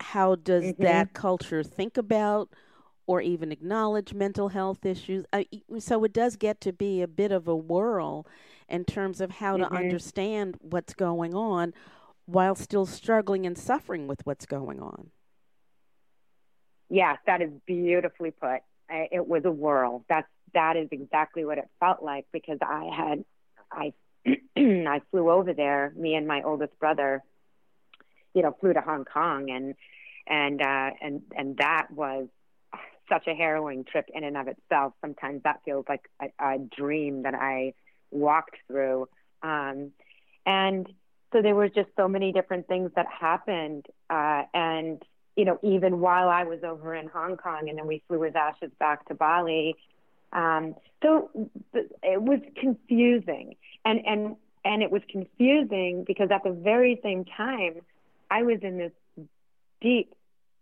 How 0.00 0.34
does 0.34 0.64
mm-hmm. 0.64 0.82
that 0.82 1.14
culture 1.14 1.62
think 1.62 1.96
about 1.96 2.50
or 3.06 3.20
even 3.20 3.52
acknowledge 3.52 4.12
mental 4.12 4.48
health 4.48 4.84
issues. 4.84 5.24
so 5.78 6.04
it 6.04 6.12
does 6.12 6.36
get 6.36 6.60
to 6.60 6.72
be 6.72 7.02
a 7.02 7.08
bit 7.08 7.30
of 7.30 7.46
a 7.46 7.54
whirl 7.56 8.26
in 8.68 8.84
terms 8.84 9.20
of 9.20 9.30
how 9.30 9.56
mm-hmm. 9.56 9.72
to 9.72 9.78
understand 9.80 10.56
what's 10.60 10.92
going 10.92 11.34
on 11.34 11.72
while 12.26 12.56
still 12.56 12.84
struggling 12.84 13.46
and 13.46 13.56
suffering 13.56 14.08
with 14.08 14.26
what's 14.26 14.44
going 14.44 14.80
on. 14.80 15.10
Yes, 16.88 17.18
that 17.26 17.42
is 17.42 17.50
beautifully 17.66 18.30
put. 18.30 18.60
It 18.88 19.26
was 19.26 19.44
a 19.44 19.50
whirl. 19.50 20.04
That's 20.08 20.28
that 20.54 20.76
is 20.76 20.88
exactly 20.90 21.44
what 21.44 21.58
it 21.58 21.68
felt 21.80 22.02
like 22.02 22.26
because 22.32 22.58
I 22.62 22.88
had 22.96 23.24
I 23.70 23.92
I 24.56 25.00
flew 25.10 25.30
over 25.30 25.52
there. 25.52 25.92
Me 25.96 26.14
and 26.14 26.26
my 26.26 26.42
oldest 26.42 26.78
brother, 26.78 27.22
you 28.34 28.42
know, 28.42 28.56
flew 28.60 28.72
to 28.72 28.80
Hong 28.80 29.04
Kong, 29.04 29.50
and 29.50 29.74
and 30.26 30.62
uh, 30.62 30.90
and 31.00 31.22
and 31.36 31.56
that 31.58 31.88
was 31.90 32.28
such 33.08 33.26
a 33.26 33.34
harrowing 33.34 33.84
trip 33.84 34.06
in 34.12 34.24
and 34.24 34.36
of 34.36 34.48
itself. 34.48 34.94
Sometimes 35.00 35.42
that 35.44 35.60
feels 35.64 35.84
like 35.88 36.08
a, 36.20 36.26
a 36.44 36.58
dream 36.58 37.22
that 37.22 37.34
I 37.34 37.74
walked 38.10 38.56
through. 38.66 39.08
Um, 39.42 39.92
and 40.44 40.88
so 41.32 41.42
there 41.42 41.54
were 41.54 41.68
just 41.68 41.88
so 41.96 42.08
many 42.08 42.32
different 42.32 42.66
things 42.66 42.90
that 42.96 43.06
happened. 43.06 43.86
Uh, 44.10 44.42
and, 44.54 45.02
you 45.36 45.44
know, 45.44 45.58
even 45.62 46.00
while 46.00 46.28
I 46.28 46.44
was 46.44 46.60
over 46.64 46.94
in 46.94 47.08
Hong 47.08 47.36
Kong 47.36 47.68
and 47.68 47.78
then 47.78 47.86
we 47.86 48.02
flew 48.08 48.20
with 48.20 48.36
Ashes 48.36 48.70
back 48.78 49.06
to 49.08 49.14
Bali. 49.14 49.76
Um, 50.32 50.74
so 51.02 51.30
it 52.02 52.20
was 52.20 52.40
confusing. 52.56 53.56
And, 53.84 54.00
and, 54.06 54.36
and 54.64 54.82
it 54.82 54.90
was 54.90 55.02
confusing 55.10 56.04
because 56.06 56.30
at 56.30 56.42
the 56.42 56.52
very 56.52 56.98
same 57.02 57.24
time, 57.24 57.80
I 58.30 58.42
was 58.42 58.58
in 58.62 58.78
this 58.78 58.92
deep 59.80 60.14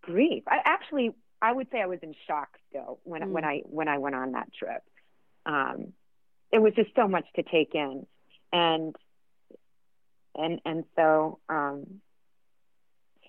grief. 0.02 0.42
I 0.48 0.58
actually, 0.64 1.14
I 1.40 1.52
would 1.52 1.68
say 1.70 1.80
I 1.80 1.87
was 1.87 2.00
in 2.02 2.14
shock 2.26 2.58
still 2.68 2.98
when, 3.04 3.22
mm. 3.22 3.28
when 3.28 3.44
I, 3.44 3.62
when 3.64 3.88
I 3.88 3.98
went 3.98 4.16
on 4.16 4.32
that 4.32 4.52
trip. 4.52 4.82
Um, 5.46 5.92
it 6.52 6.58
was 6.58 6.72
just 6.74 6.90
so 6.94 7.08
much 7.08 7.26
to 7.37 7.42
take 7.42 7.74
in 7.74 8.06
and 8.52 8.94
and 10.37 10.60
and 10.64 10.84
so 10.96 11.40
um 11.48 12.00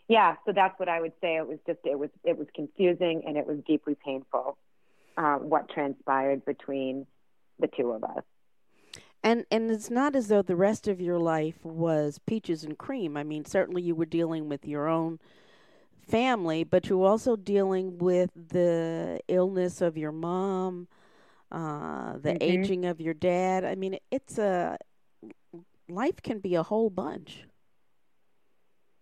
yeah 0.07 0.35
so 0.45 0.51
that's 0.51 0.77
what 0.79 0.89
i 0.89 0.99
would 0.99 1.13
say 1.21 1.37
it 1.37 1.47
was 1.47 1.59
just 1.65 1.79
it 1.83 1.97
was 1.97 2.09
it 2.23 2.37
was 2.37 2.47
confusing 2.55 3.23
and 3.27 3.37
it 3.37 3.45
was 3.45 3.57
deeply 3.67 3.95
painful 4.03 4.57
uh, 5.17 5.35
what 5.35 5.69
transpired 5.69 6.43
between 6.45 7.05
the 7.59 7.67
two 7.67 7.91
of 7.91 8.03
us 8.03 8.23
and 9.23 9.45
and 9.49 9.71
it's 9.71 9.89
not 9.89 10.15
as 10.15 10.27
though 10.27 10.41
the 10.41 10.55
rest 10.55 10.87
of 10.87 10.99
your 10.99 11.19
life 11.19 11.63
was 11.63 12.19
peaches 12.25 12.63
and 12.63 12.77
cream 12.77 13.15
i 13.15 13.23
mean 13.23 13.45
certainly 13.45 13.81
you 13.81 13.95
were 13.95 14.05
dealing 14.05 14.49
with 14.49 14.65
your 14.65 14.87
own 14.87 15.19
family 16.07 16.63
but 16.63 16.89
you 16.89 16.97
were 16.97 17.07
also 17.07 17.35
dealing 17.35 17.97
with 17.97 18.29
the 18.35 19.19
illness 19.27 19.81
of 19.81 19.97
your 19.97 20.11
mom 20.11 20.87
uh, 21.51 22.17
the 22.17 22.31
mm-hmm. 22.31 22.37
aging 22.41 22.85
of 22.85 22.99
your 22.99 23.13
dad. 23.13 23.63
I 23.63 23.75
mean, 23.75 23.97
it's 24.11 24.37
a 24.37 24.77
life 25.87 26.21
can 26.21 26.39
be 26.39 26.55
a 26.55 26.63
whole 26.63 26.89
bunch. 26.89 27.45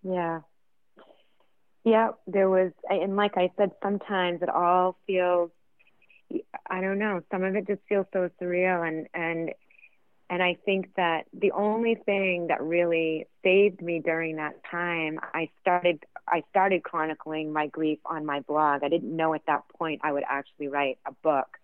Yeah. 0.04 0.42
Yeah, 1.84 2.12
there 2.28 2.50
was, 2.50 2.72
and 2.90 3.16
like 3.18 3.38
I 3.38 3.52
said, 3.58 3.72
sometimes 3.82 4.42
it 4.42 4.50
all 4.50 4.98
feels, 5.06 5.52
I 6.70 6.80
don't 6.80 6.98
know, 6.98 7.22
some 7.30 7.44
of 7.44 7.56
it 7.56 7.68
just 7.68 7.82
feels 7.90 8.06
so 8.14 8.30
surreal. 8.42 8.88
And, 8.88 9.08
and, 9.14 9.52
and 10.30 10.42
I 10.42 10.58
think 10.66 10.96
that 10.96 11.26
the 11.34 11.52
only 11.52 11.96
thing 11.96 12.48
that 12.48 12.62
really 12.62 13.28
saved 13.44 13.82
me 13.82 14.00
during 14.00 14.38
that 14.38 14.56
time, 14.72 15.20
I 15.34 15.50
started, 15.60 16.04
I 16.26 16.44
started 16.50 16.84
chronicling 16.84 17.52
my 17.52 17.68
grief 17.68 18.00
on 18.06 18.26
my 18.26 18.40
blog. 18.40 18.84
I 18.84 18.90
didn't 18.90 19.16
know 19.16 19.34
at 19.34 19.46
that 19.48 19.64
point 19.78 20.02
I 20.04 20.14
would 20.14 20.24
actually 20.28 20.70
write 20.70 21.00
a 21.06 21.12
book. 21.12 21.58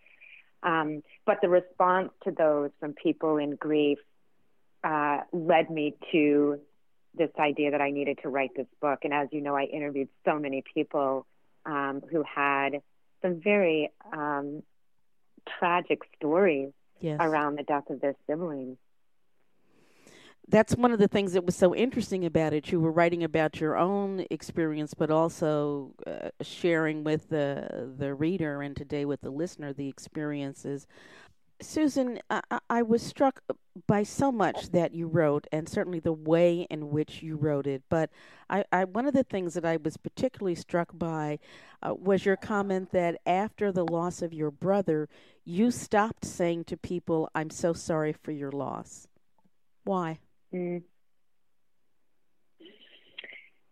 Um, 0.64 1.02
but 1.26 1.38
the 1.42 1.48
response 1.48 2.10
to 2.26 2.32
those 2.32 2.72
from 2.82 2.94
people 2.94 3.38
in 3.38 3.56
grief 3.56 4.00
uh, 4.84 5.20
led 5.32 5.70
me 5.70 5.96
to 6.12 6.60
this 7.16 7.32
idea 7.40 7.72
that 7.72 7.82
I 7.82 7.92
needed 7.92 8.20
to 8.24 8.30
write 8.30 8.52
this 8.56 8.68
book. 8.82 9.00
And 9.04 9.14
as 9.14 9.28
you 9.32 9.42
know, 9.42 9.56
I 9.56 9.64
interviewed 9.64 10.10
so 10.26 10.40
many 10.40 10.64
people 10.74 11.26
um, 11.66 12.02
who 12.10 12.24
had 12.24 12.82
some 13.22 13.42
very 13.42 13.92
um, 14.14 14.64
tragic 15.60 16.02
stories 16.16 16.72
yes. 17.00 17.18
around 17.20 17.58
the 17.58 17.64
death 17.64 17.90
of 17.90 18.02
their 18.02 18.16
siblings 18.28 18.78
that's 20.50 20.76
one 20.76 20.92
of 20.92 21.00
the 21.00 21.08
things 21.08 21.34
that 21.34 21.46
was 21.46 21.56
so 21.56 21.76
interesting 21.76 22.26
about 22.26 22.54
it. 22.54 22.72
You 22.72 22.80
were 22.80 22.92
writing 22.92 23.24
about 23.24 23.62
your 23.62 23.78
own 23.78 24.26
experience, 24.32 24.94
but 24.94 25.12
also 25.12 25.94
uh, 26.08 26.30
sharing 26.42 27.04
with 27.04 27.30
the 27.30 27.94
the 27.98 28.14
reader 28.14 28.62
and 28.62 28.76
today 28.76 29.06
with 29.06 29.22
the 29.22 29.30
listener 29.30 29.74
the 29.74 29.88
experiences. 29.88 30.88
Susan, 31.62 32.20
I, 32.30 32.42
I 32.70 32.82
was 32.82 33.02
struck 33.02 33.42
by 33.88 34.04
so 34.04 34.32
much 34.32 34.72
that 34.72 34.94
you 34.94 35.08
wrote, 35.08 35.48
and 35.52 35.68
certainly 35.68 36.00
the 36.00 36.14
way 36.14 36.66
in 36.70 36.90
which 36.90 37.22
you 37.22 37.36
wrote 37.36 37.68
it. 37.68 37.84
But 37.90 38.10
I, 38.50 38.64
I 38.72 38.86
one 38.86 39.06
of 39.06 39.14
the 39.14 39.24
things 39.24 39.54
that 39.56 39.66
I 39.66 39.78
was 39.78 39.98
particularly 39.98 40.56
struck 40.56 40.90
by 40.94 41.40
uh, 41.82 41.94
was 41.94 42.26
your 42.26 42.38
comment 42.38 42.92
that 42.92 43.20
after 43.26 43.72
the 43.72 43.86
loss 43.86 44.22
of 44.22 44.34
your 44.34 44.52
brother, 44.52 45.10
you 45.44 45.72
stopped 45.72 46.26
saying 46.26 46.66
to 46.66 46.78
people, 46.78 47.30
"I'm 47.36 47.50
so 47.50 47.74
sorry 47.74 48.14
for 48.14 48.32
your 48.32 48.52
loss." 48.52 49.08
Why? 49.84 50.20
Mm. 50.54 50.84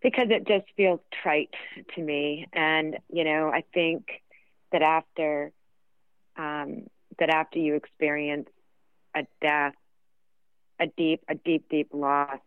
Because 0.01 0.27
it 0.29 0.47
just 0.47 0.65
feels 0.75 0.99
trite 1.23 1.53
to 1.95 2.01
me, 2.01 2.47
and 2.53 2.97
you 3.09 3.23
know, 3.23 3.49
I 3.49 3.63
think 3.73 4.07
that 4.71 4.81
after 4.81 5.51
um, 6.37 6.87
that 7.19 7.29
after 7.29 7.59
you 7.59 7.75
experience 7.75 8.49
a 9.15 9.25
death, 9.41 9.73
a 10.79 10.87
deep, 10.87 11.23
a 11.27 11.35
deep, 11.35 11.69
deep 11.69 11.89
loss, 11.93 12.39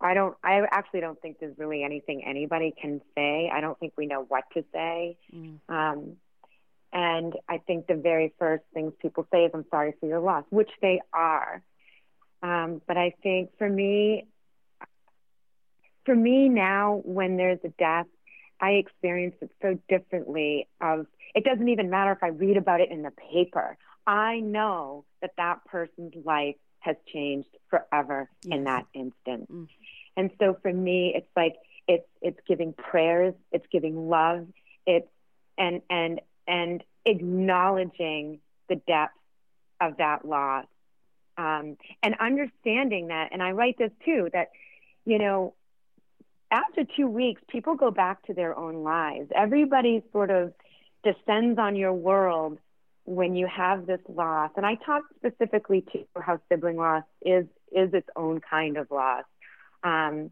I 0.00 0.14
don't. 0.14 0.36
I 0.44 0.62
actually 0.70 1.00
don't 1.00 1.20
think 1.20 1.38
there's 1.40 1.58
really 1.58 1.82
anything 1.82 2.24
anybody 2.24 2.72
can 2.80 3.00
say. 3.16 3.50
I 3.52 3.60
don't 3.60 3.78
think 3.78 3.94
we 3.96 4.06
know 4.06 4.24
what 4.28 4.44
to 4.54 4.64
say. 4.72 5.16
Mm. 5.34 5.58
Um, 5.68 6.16
and 6.92 7.34
I 7.48 7.58
think 7.58 7.86
the 7.86 7.96
very 7.96 8.32
first 8.38 8.64
things 8.72 8.92
people 9.00 9.26
say 9.32 9.44
is, 9.44 9.50
"I'm 9.52 9.66
sorry 9.70 9.94
for 9.98 10.06
your 10.06 10.20
loss," 10.20 10.44
which 10.50 10.70
they 10.80 11.00
are. 11.12 11.62
Um, 12.42 12.80
but 12.86 12.96
I 12.96 13.14
think 13.22 13.50
for 13.58 13.68
me, 13.68 14.26
for 16.04 16.14
me 16.14 16.48
now, 16.48 17.02
when 17.04 17.36
there's 17.36 17.58
a 17.64 17.68
death, 17.70 18.06
I 18.60 18.72
experience 18.72 19.36
it 19.40 19.50
so 19.62 19.78
differently. 19.88 20.68
Of 20.80 21.06
it 21.34 21.44
doesn't 21.44 21.68
even 21.68 21.90
matter 21.90 22.12
if 22.12 22.22
I 22.22 22.28
read 22.28 22.56
about 22.56 22.80
it 22.80 22.90
in 22.90 23.02
the 23.02 23.10
paper. 23.10 23.76
I 24.06 24.40
know 24.40 25.04
that 25.20 25.32
that 25.36 25.64
person's 25.66 26.14
life 26.24 26.56
has 26.80 26.96
changed 27.12 27.48
forever 27.68 28.30
yes. 28.42 28.56
in 28.56 28.64
that 28.64 28.86
instant. 28.94 29.52
Mm. 29.52 29.68
And 30.16 30.30
so 30.38 30.56
for 30.62 30.72
me, 30.72 31.12
it's 31.14 31.30
like 31.36 31.56
it's 31.86 32.08
it's 32.20 32.40
giving 32.46 32.72
prayers, 32.72 33.34
it's 33.52 33.66
giving 33.70 34.08
love, 34.08 34.46
it's 34.86 35.08
and 35.56 35.82
and 35.90 36.20
and 36.46 36.82
acknowledging 37.04 38.40
the 38.68 38.76
depth 38.76 39.14
of 39.80 39.96
that 39.98 40.24
loss 40.24 40.66
um, 41.38 41.76
and 42.02 42.16
understanding 42.20 43.08
that. 43.08 43.30
And 43.32 43.42
I 43.42 43.52
write 43.52 43.78
this 43.78 43.92
too 44.04 44.28
that, 44.32 44.48
you 45.06 45.18
know, 45.18 45.54
after 46.50 46.84
two 46.96 47.06
weeks, 47.06 47.42
people 47.48 47.74
go 47.74 47.90
back 47.90 48.24
to 48.26 48.34
their 48.34 48.56
own 48.56 48.82
lives. 48.82 49.30
Everybody 49.34 50.02
sort 50.12 50.30
of 50.30 50.52
descends 51.04 51.58
on 51.58 51.76
your 51.76 51.92
world 51.92 52.58
when 53.04 53.34
you 53.34 53.46
have 53.46 53.86
this 53.86 54.00
loss. 54.08 54.50
And 54.56 54.66
I 54.66 54.74
talk 54.74 55.02
specifically 55.16 55.82
to 55.92 56.04
how 56.20 56.40
sibling 56.50 56.76
loss 56.76 57.04
is 57.22 57.46
is 57.72 57.92
its 57.92 58.08
own 58.16 58.40
kind 58.40 58.76
of 58.76 58.90
loss. 58.90 59.24
Um, 59.82 60.30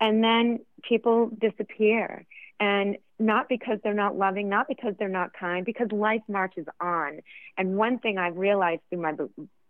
and 0.00 0.22
then 0.22 0.60
people 0.82 1.30
disappear. 1.40 2.26
And 2.58 2.96
not 3.18 3.48
because 3.48 3.78
they're 3.82 3.94
not 3.94 4.16
loving, 4.16 4.48
not 4.48 4.68
because 4.68 4.94
they're 4.98 5.08
not 5.08 5.32
kind, 5.32 5.64
because 5.64 5.90
life 5.92 6.22
marches 6.28 6.66
on. 6.80 7.20
And 7.56 7.76
one 7.76 7.98
thing 7.98 8.18
I've 8.18 8.36
realized 8.36 8.82
through 8.90 9.02
my 9.02 9.12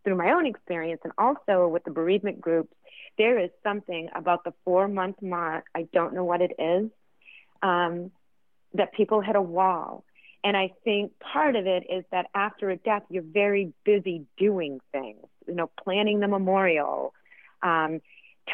through 0.05 0.17
my 0.17 0.33
own 0.33 0.47
experience 0.47 1.01
and 1.05 1.13
also 1.19 1.67
with 1.69 1.85
the 1.85 1.91
bereavement 1.91 2.41
groups, 2.41 2.73
there 3.19 3.39
is 3.39 3.51
something 3.63 4.09
about 4.15 4.45
the 4.45 4.53
four 4.65 4.89
month 4.89 5.23
mark, 5.23 5.67
I 5.75 5.89
don't 5.93 6.15
know 6.15 6.25
what 6.25 6.41
it 6.41 6.53
is, 6.59 6.91
um, 7.63 8.11
that 8.75 8.93
people 8.93 9.21
hit 9.21 9.37
a 9.37 9.43
wall. 9.43 10.05
And 10.45 10.57
I 10.57 10.73
think 10.85 11.19
part 11.19 11.57
of 11.57 11.67
it 11.67 11.85
is 11.91 12.05
that 12.13 12.27
after 12.35 12.71
a 12.71 12.77
death, 12.77 13.03
you're 13.09 13.23
very 13.23 13.73
busy 13.85 14.27
doing 14.37 14.81
things, 14.93 15.25
you 15.47 15.55
know, 15.55 15.71
planning 15.83 16.21
the 16.21 16.29
memorial, 16.29 17.15
um, 17.63 18.01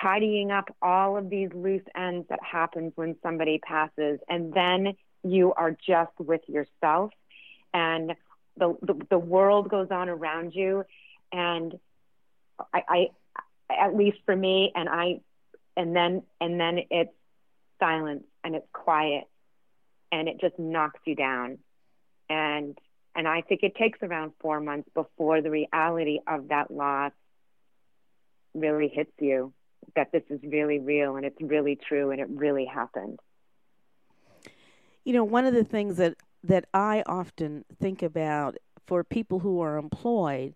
tidying 0.00 0.50
up 0.50 0.74
all 0.80 1.18
of 1.18 1.28
these 1.28 1.50
loose 1.52 1.82
ends 1.94 2.26
that 2.30 2.40
happens 2.42 2.92
when 2.94 3.16
somebody 3.22 3.58
passes. 3.58 4.20
And 4.28 4.54
then 4.54 4.94
you 5.22 5.52
are 5.52 5.76
just 5.86 6.12
with 6.18 6.40
yourself 6.48 7.10
and 7.74 8.14
the, 8.56 8.76
the, 8.82 8.94
the 9.10 9.18
world 9.18 9.68
goes 9.68 9.88
on 9.90 10.08
around 10.08 10.54
you 10.54 10.84
and 11.32 11.78
I, 12.72 12.82
I 12.88 13.06
at 13.78 13.96
least 13.96 14.18
for 14.24 14.34
me 14.34 14.72
and 14.74 14.88
I 14.88 15.20
and 15.76 15.94
then 15.94 16.22
and 16.40 16.60
then 16.60 16.80
it's 16.90 17.12
silence 17.78 18.24
and 18.44 18.54
it's 18.54 18.66
quiet 18.72 19.24
and 20.10 20.28
it 20.28 20.40
just 20.40 20.58
knocks 20.58 21.00
you 21.04 21.14
down 21.14 21.58
and 22.28 22.76
and 23.14 23.28
I 23.28 23.42
think 23.42 23.62
it 23.62 23.74
takes 23.74 23.98
around 24.02 24.32
four 24.40 24.60
months 24.60 24.88
before 24.94 25.42
the 25.42 25.50
reality 25.50 26.20
of 26.26 26.48
that 26.48 26.70
loss 26.70 27.12
really 28.54 28.88
hits 28.88 29.12
you 29.20 29.52
that 29.96 30.12
this 30.12 30.22
is 30.30 30.40
really 30.42 30.78
real 30.78 31.16
and 31.16 31.26
it's 31.26 31.40
really 31.40 31.76
true 31.76 32.10
and 32.10 32.20
it 32.20 32.28
really 32.30 32.64
happened. 32.64 33.18
You 35.04 35.12
know, 35.12 35.24
one 35.24 35.44
of 35.44 35.54
the 35.54 35.64
things 35.64 35.96
that 35.96 36.14
that 36.44 36.66
I 36.74 37.02
often 37.06 37.64
think 37.80 38.02
about 38.02 38.56
for 38.86 39.04
people 39.04 39.40
who 39.40 39.60
are 39.60 39.76
employed 39.76 40.54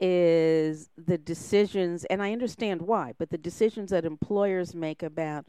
is 0.00 0.90
the 0.96 1.18
decisions 1.18 2.04
and 2.04 2.22
I 2.22 2.32
understand 2.32 2.82
why, 2.82 3.14
but 3.18 3.30
the 3.30 3.38
decisions 3.38 3.90
that 3.90 4.04
employers 4.04 4.74
make 4.74 5.02
about 5.02 5.46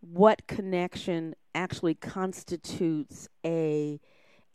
what 0.00 0.46
connection 0.46 1.34
actually 1.54 1.94
constitutes 1.94 3.28
a 3.44 4.00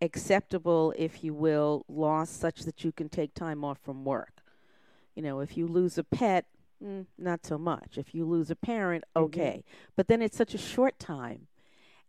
acceptable, 0.02 0.94
if 0.98 1.24
you 1.24 1.34
will, 1.34 1.86
loss 1.88 2.30
such 2.30 2.62
that 2.62 2.84
you 2.84 2.92
can 2.92 3.10
take 3.10 3.34
time 3.34 3.64
off 3.64 3.80
from 3.80 4.04
work. 4.04 4.42
You 5.16 5.24
know, 5.24 5.40
if 5.40 5.58
you 5.58 5.68
lose 5.68 5.98
a 5.98 6.04
pet, 6.04 6.46
mm, 6.84 7.06
not 7.18 7.46
so 7.46 7.58
much. 7.58 7.98
If 7.98 8.14
you 8.14 8.26
lose 8.26 8.52
a 8.52 8.56
parent, 8.56 9.04
mm-hmm. 9.16 9.26
okay. 9.26 9.64
Mm-hmm. 9.66 9.92
But 9.96 10.08
then 10.08 10.22
it's 10.22 10.38
such 10.38 10.54
a 10.54 10.58
short 10.58 11.00
time. 11.00 11.48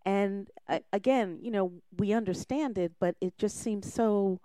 And 0.05 0.51
uh, 0.69 0.81
again, 0.93 1.39
you 1.41 1.51
know, 1.51 1.73
we 1.97 2.13
understand 2.13 2.77
it, 2.79 2.93
but 2.99 3.17
it 3.21 3.39
just 3.39 3.59
seems 3.59 3.93
so 3.93 4.41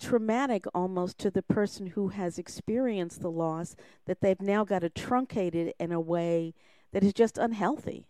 traumatic 0.00 0.64
almost 0.74 1.18
to 1.18 1.30
the 1.30 1.42
person 1.42 1.88
who 1.88 2.08
has 2.08 2.38
experienced 2.38 3.20
the 3.20 3.30
loss 3.30 3.76
that 4.06 4.20
they've 4.20 4.40
now 4.40 4.64
got 4.64 4.80
to 4.80 4.90
truncate 4.90 5.54
it 5.54 5.74
in 5.78 5.92
a 5.92 6.00
way 6.00 6.54
that 6.92 7.04
is 7.04 7.12
just 7.12 7.38
unhealthy. 7.38 8.06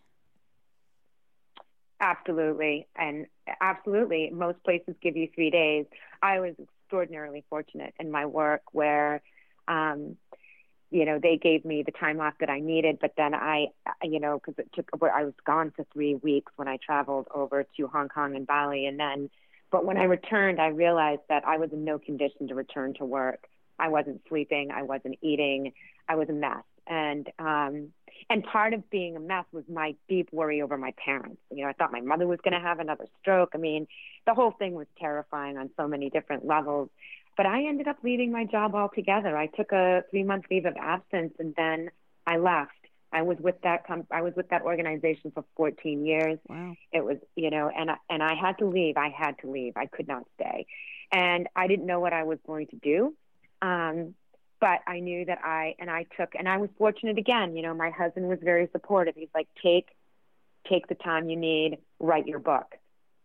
Absolutely. 1.99 2.87
And 2.95 3.27
absolutely, 3.61 4.29
most 4.31 4.61
places 4.63 4.95
give 5.01 5.15
you 5.15 5.29
three 5.33 5.49
days. 5.49 5.85
I 6.21 6.39
was 6.39 6.53
extraordinarily 6.59 7.45
fortunate 7.49 7.93
in 7.99 8.11
my 8.11 8.25
work 8.25 8.61
where, 8.71 9.21
um, 9.67 10.17
you 10.91 11.05
know, 11.05 11.17
they 11.17 11.37
gave 11.37 11.63
me 11.63 11.81
the 11.81 11.91
time 11.91 12.19
off 12.19 12.33
that 12.39 12.49
I 12.49 12.59
needed, 12.59 12.99
but 12.99 13.13
then 13.17 13.33
I, 13.33 13.67
you 14.03 14.19
know, 14.19 14.39
because 14.39 14.59
it 14.59 14.69
took, 14.73 14.89
I 15.01 15.23
was 15.23 15.33
gone 15.45 15.71
for 15.75 15.85
three 15.93 16.15
weeks 16.15 16.51
when 16.55 16.67
I 16.67 16.77
traveled 16.77 17.27
over 17.33 17.65
to 17.77 17.87
Hong 17.87 18.09
Kong 18.09 18.35
and 18.35 18.45
Bali. 18.45 18.85
And 18.85 18.99
then, 18.99 19.29
but 19.73 19.85
when 19.85 19.97
I 19.97 20.03
returned, 20.03 20.61
I 20.61 20.67
realized 20.67 21.23
that 21.29 21.47
I 21.47 21.57
was 21.57 21.71
in 21.73 21.83
no 21.83 21.97
condition 21.97 22.47
to 22.47 22.53
return 22.53 22.93
to 22.99 23.05
work. 23.05 23.47
I 23.79 23.87
wasn't 23.89 24.21
sleeping, 24.29 24.69
I 24.69 24.83
wasn't 24.83 25.17
eating, 25.23 25.73
I 26.07 26.15
was 26.15 26.29
a 26.29 26.33
mess. 26.33 26.61
And, 26.85 27.27
um, 27.39 27.87
and 28.29 28.43
part 28.43 28.75
of 28.75 28.87
being 28.91 29.15
a 29.15 29.19
mess 29.19 29.45
was 29.51 29.63
my 29.67 29.95
deep 30.07 30.29
worry 30.31 30.61
over 30.61 30.77
my 30.77 30.93
parents. 31.03 31.41
You 31.49 31.63
know, 31.63 31.69
I 31.69 31.73
thought 31.73 31.91
my 31.91 32.01
mother 32.01 32.27
was 32.27 32.39
going 32.43 32.53
to 32.53 32.59
have 32.59 32.79
another 32.79 33.07
stroke. 33.19 33.53
I 33.55 33.57
mean, 33.57 33.87
the 34.27 34.35
whole 34.35 34.51
thing 34.51 34.75
was 34.75 34.85
terrifying 34.99 35.57
on 35.57 35.71
so 35.75 35.87
many 35.87 36.11
different 36.11 36.45
levels. 36.45 36.89
But 37.35 37.47
I 37.47 37.65
ended 37.65 37.87
up 37.87 37.97
leaving 38.03 38.31
my 38.31 38.45
job 38.45 38.75
altogether. 38.75 39.35
I 39.35 39.47
took 39.47 39.71
a 39.71 40.03
three 40.11 40.23
month 40.23 40.45
leave 40.51 40.67
of 40.67 40.77
absence 40.77 41.33
and 41.39 41.55
then 41.57 41.89
I 42.27 42.37
left. 42.37 42.73
I 43.13 43.21
was 43.21 43.37
with 43.39 43.61
that 43.61 43.85
com- 43.85 44.07
I 44.11 44.21
was 44.21 44.33
with 44.35 44.49
that 44.49 44.63
organization 44.63 45.31
for 45.31 45.45
14 45.55 46.05
years. 46.05 46.39
Wow. 46.49 46.75
It 46.91 47.05
was, 47.05 47.17
you 47.35 47.49
know, 47.51 47.69
and 47.69 47.91
I, 47.91 47.97
and 48.09 48.23
I 48.23 48.33
had 48.35 48.57
to 48.57 48.65
leave. 48.65 48.97
I 48.97 49.09
had 49.09 49.37
to 49.39 49.49
leave. 49.49 49.73
I 49.77 49.85
could 49.85 50.07
not 50.07 50.23
stay. 50.35 50.65
And 51.11 51.47
I 51.55 51.67
didn't 51.67 51.85
know 51.85 51.99
what 51.99 52.11
I 52.11 52.23
was 52.23 52.39
going 52.45 52.67
to 52.67 52.75
do. 52.77 53.15
Um, 53.61 54.15
but 54.59 54.79
I 54.87 54.99
knew 54.99 55.25
that 55.25 55.39
I 55.43 55.75
and 55.77 55.89
I 55.89 56.05
took 56.17 56.35
and 56.35 56.47
I 56.47 56.57
was 56.57 56.69
fortunate 56.77 57.17
again. 57.17 57.55
You 57.55 57.63
know, 57.63 57.73
my 57.73 57.89
husband 57.89 58.27
was 58.27 58.39
very 58.41 58.69
supportive. 58.71 59.13
He's 59.15 59.29
like, 59.35 59.47
take 59.61 59.89
take 60.69 60.87
the 60.87 60.95
time 60.95 61.29
you 61.29 61.35
need, 61.35 61.79
write 61.99 62.27
your 62.27 62.39
book. 62.39 62.75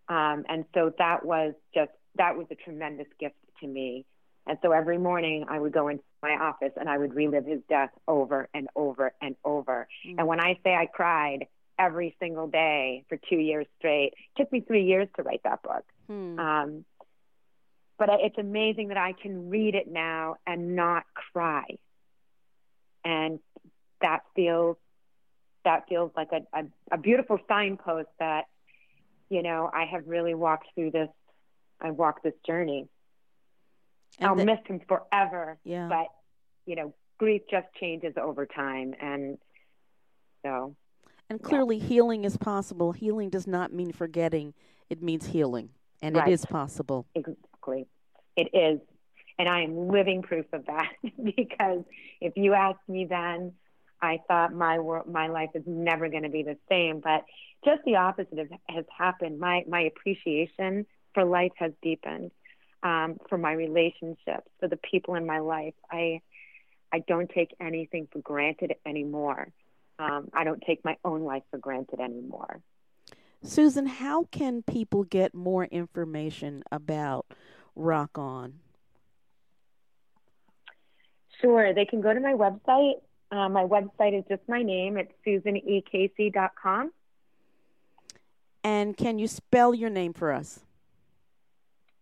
Um, 0.08 0.44
and 0.48 0.64
so 0.74 0.92
that 0.98 1.24
was 1.24 1.54
just 1.74 1.92
that 2.16 2.36
was 2.36 2.46
a 2.50 2.56
tremendous 2.56 3.06
gift 3.20 3.36
to 3.60 3.66
me. 3.66 4.04
And 4.48 4.58
so 4.62 4.72
every 4.72 4.96
morning 4.96 5.44
I 5.48 5.60
would 5.60 5.72
go 5.72 5.88
into 5.88 6.02
my 6.22 6.30
office 6.30 6.72
and 6.76 6.88
I 6.88 6.96
would 6.96 7.14
relive 7.14 7.44
his 7.44 7.60
death 7.68 7.90
over 8.08 8.48
and 8.54 8.68
over 8.74 9.12
and 9.20 9.36
over. 9.44 9.86
Mm-hmm. 10.06 10.18
And 10.18 10.26
when 10.26 10.40
I 10.40 10.58
say 10.64 10.74
I 10.74 10.86
cried 10.86 11.46
every 11.78 12.16
single 12.18 12.48
day 12.48 13.04
for 13.08 13.18
two 13.28 13.36
years 13.36 13.66
straight, 13.78 14.14
it 14.14 14.40
took 14.40 14.50
me 14.50 14.60
three 14.60 14.84
years 14.84 15.06
to 15.16 15.22
write 15.22 15.42
that 15.44 15.62
book. 15.62 15.84
Mm-hmm. 16.10 16.38
Um, 16.40 16.84
but 17.98 18.08
it's 18.10 18.38
amazing 18.38 18.88
that 18.88 18.96
I 18.96 19.12
can 19.12 19.50
read 19.50 19.74
it 19.74 19.86
now 19.90 20.36
and 20.46 20.74
not 20.74 21.04
cry. 21.32 21.64
And 23.04 23.40
that 24.00 24.20
feels 24.34 24.76
that 25.64 25.88
feels 25.88 26.10
like 26.16 26.30
a, 26.32 26.58
a, 26.58 26.64
a 26.92 26.98
beautiful 26.98 27.38
signpost 27.48 28.08
that, 28.18 28.44
you 29.28 29.42
know, 29.42 29.68
I 29.72 29.84
have 29.84 30.06
really 30.06 30.34
walked 30.34 30.68
through 30.74 30.92
this 30.92 31.08
I 31.80 31.90
walked 31.90 32.22
this 32.22 32.34
journey. 32.46 32.88
And 34.18 34.28
I'll 34.28 34.36
the, 34.36 34.44
miss 34.44 34.58
him 34.66 34.80
forever. 34.88 35.58
Yeah. 35.64 35.88
But, 35.88 36.08
you 36.66 36.76
know, 36.76 36.94
grief 37.18 37.42
just 37.50 37.66
changes 37.80 38.14
over 38.20 38.46
time 38.46 38.94
and 39.00 39.38
so 40.44 40.76
and 41.30 41.42
clearly 41.42 41.76
yeah. 41.76 41.84
healing 41.84 42.24
is 42.24 42.36
possible. 42.36 42.92
Healing 42.92 43.28
does 43.28 43.46
not 43.46 43.72
mean 43.72 43.92
forgetting, 43.92 44.54
it 44.88 45.02
means 45.02 45.26
healing. 45.26 45.70
And 46.00 46.16
right. 46.16 46.28
it 46.28 46.32
is 46.32 46.46
possible. 46.46 47.06
Exactly. 47.14 47.86
It 48.36 48.50
is. 48.54 48.80
And 49.38 49.48
I 49.48 49.62
am 49.62 49.88
living 49.88 50.22
proof 50.22 50.46
of 50.52 50.66
that 50.66 50.90
because 51.24 51.82
if 52.20 52.34
you 52.36 52.54
asked 52.54 52.88
me 52.88 53.04
then, 53.04 53.52
I 54.00 54.20
thought 54.28 54.52
my 54.52 54.78
world, 54.78 55.08
my 55.08 55.26
life 55.26 55.50
is 55.54 55.64
never 55.66 56.08
going 56.08 56.22
to 56.22 56.28
be 56.28 56.44
the 56.44 56.56
same. 56.68 57.00
But 57.00 57.24
just 57.64 57.82
the 57.84 57.96
opposite 57.96 58.48
has 58.68 58.84
happened. 58.96 59.40
My 59.40 59.64
my 59.68 59.82
appreciation 59.82 60.86
for 61.14 61.24
life 61.24 61.52
has 61.56 61.72
deepened. 61.82 62.30
Um, 62.82 63.18
for 63.28 63.36
my 63.36 63.52
relationships, 63.52 64.48
for 64.60 64.68
the 64.68 64.76
people 64.76 65.16
in 65.16 65.26
my 65.26 65.40
life, 65.40 65.74
I 65.90 66.20
I 66.92 67.00
don't 67.00 67.28
take 67.28 67.54
anything 67.60 68.08
for 68.12 68.20
granted 68.20 68.74
anymore. 68.86 69.48
Um, 69.98 70.30
I 70.32 70.44
don't 70.44 70.62
take 70.64 70.84
my 70.84 70.96
own 71.04 71.22
life 71.22 71.42
for 71.50 71.58
granted 71.58 72.00
anymore. 72.00 72.60
Susan, 73.42 73.86
how 73.86 74.24
can 74.30 74.62
people 74.62 75.04
get 75.04 75.34
more 75.34 75.64
information 75.64 76.62
about 76.72 77.26
Rock 77.76 78.18
On? 78.18 78.54
Sure. 81.40 81.72
They 81.72 81.84
can 81.84 82.00
go 82.00 82.12
to 82.12 82.20
my 82.20 82.32
website. 82.32 83.00
Uh, 83.30 83.48
my 83.48 83.64
website 83.64 84.18
is 84.18 84.24
just 84.28 84.42
my 84.48 84.62
name. 84.62 84.96
It's 84.96 85.12
susanecasey.com. 85.26 86.92
And 88.64 88.96
can 88.96 89.18
you 89.18 89.28
spell 89.28 89.74
your 89.74 89.90
name 89.90 90.12
for 90.12 90.32
us? 90.32 90.60